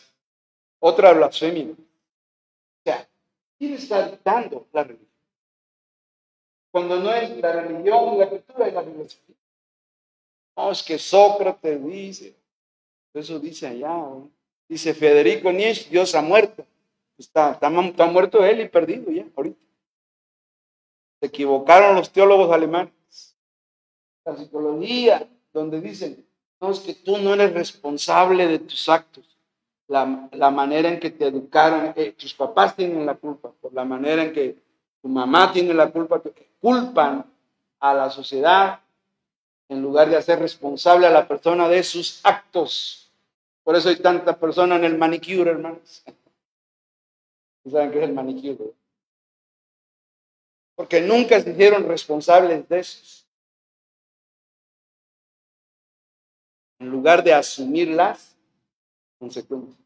[0.79, 1.71] Otra blasfemia.
[1.71, 3.07] O sea,
[3.57, 5.09] ¿quién está dictando la religión?
[6.71, 9.35] Cuando no es la religión, la cultura y la filosofía.
[10.57, 12.35] No, es que Sócrates dice,
[13.13, 14.05] eso dice allá,
[14.67, 16.65] dice Federico Nietzsche, Dios ha muerto.
[17.17, 19.59] Está, está muerto él y perdido ya, ahorita.
[21.19, 23.35] Se equivocaron los teólogos alemanes.
[24.25, 26.25] La psicología, donde dicen,
[26.63, 29.25] no, es que tú no eres responsable de tus actos.
[29.87, 33.83] La, la manera en que te educaron, eh, tus papás tienen la culpa, por la
[33.83, 34.55] manera en que
[35.01, 37.25] tu mamá tiene la culpa, que culpan
[37.81, 38.79] a la sociedad
[39.67, 43.11] en lugar de hacer responsable a la persona de sus actos.
[43.65, 46.05] Por eso hay tanta persona en el manicure, hermanos.
[47.69, 48.71] ¿Saben qué es el manicure?
[50.75, 53.22] Porque nunca se hicieron responsables de eso.
[56.83, 58.35] En lugar de asumir las
[59.17, 59.79] consecuencias.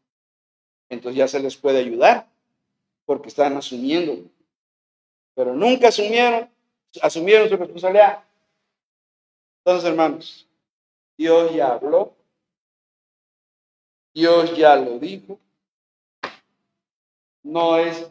[0.88, 2.26] Entonces ya se les puede ayudar,
[3.04, 4.28] porque están asumiendo.
[5.32, 6.50] Pero nunca asumieron,
[7.00, 8.24] asumieron su responsabilidad.
[9.58, 10.48] Entonces, hermanos,
[11.16, 12.14] Dios ya habló,
[14.12, 15.38] Dios ya lo dijo.
[17.44, 18.10] No es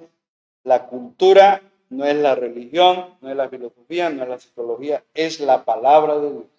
[0.63, 5.41] la cultura, no es la religión, no es la filosofía, no es la psicología, es
[5.41, 6.56] la palabra de Dios.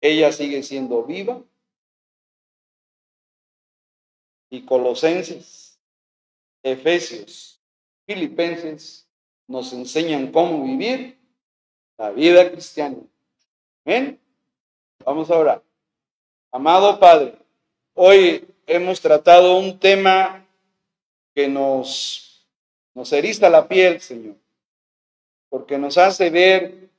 [0.00, 1.42] Ella sigue siendo viva.
[4.48, 5.78] Y Colosenses,
[6.62, 7.60] Efesios,
[8.06, 9.06] Filipenses
[9.46, 11.18] nos enseñan cómo vivir
[11.96, 12.96] la vida cristiana.
[13.84, 14.18] Amén.
[15.04, 15.62] Vamos ahora.
[16.50, 17.36] Amado Padre,
[17.94, 20.44] hoy hemos tratado un tema
[21.32, 22.44] que nos,
[22.94, 24.34] nos eriza la piel, Señor,
[25.48, 26.90] porque nos hace ver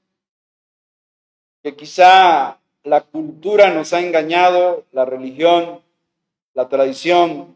[1.61, 5.81] que quizá la cultura nos ha engañado, la religión,
[6.53, 7.55] la tradición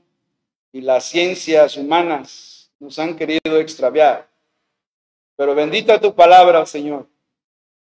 [0.71, 4.27] y las ciencias humanas nos han querido extraviar.
[5.35, 7.07] Pero bendita tu palabra, Señor,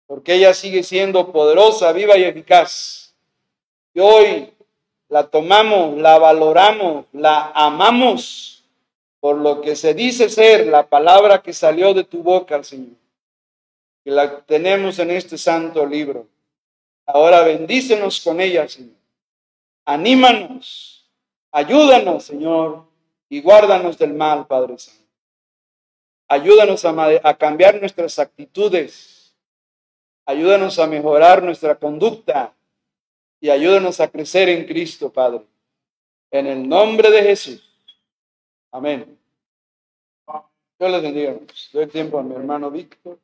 [0.05, 3.13] porque ella sigue siendo poderosa, viva y eficaz.
[3.93, 4.53] Y hoy
[5.09, 8.63] la tomamos, la valoramos, la amamos
[9.19, 12.95] por lo que se dice ser la palabra que salió de tu boca, Señor.
[14.03, 16.27] Que la tenemos en este santo libro.
[17.07, 18.95] Ahora bendícenos con ella, Señor.
[19.85, 21.09] Anímanos,
[21.51, 22.83] ayúdanos, Señor,
[23.29, 25.07] y guárdanos del mal, Padre Santo.
[26.27, 29.33] Ayúdanos a, cambiar nuestras actitudes.
[30.25, 32.53] Ayúdanos a mejorar nuestra conducta
[33.39, 35.45] y ayúdanos a crecer en Cristo, Padre.
[36.29, 37.63] En el nombre de Jesús.
[38.71, 39.17] Amén.
[40.77, 41.35] Dios les bendiga.
[41.71, 43.17] Doy tiempo a mi hermano Víctor.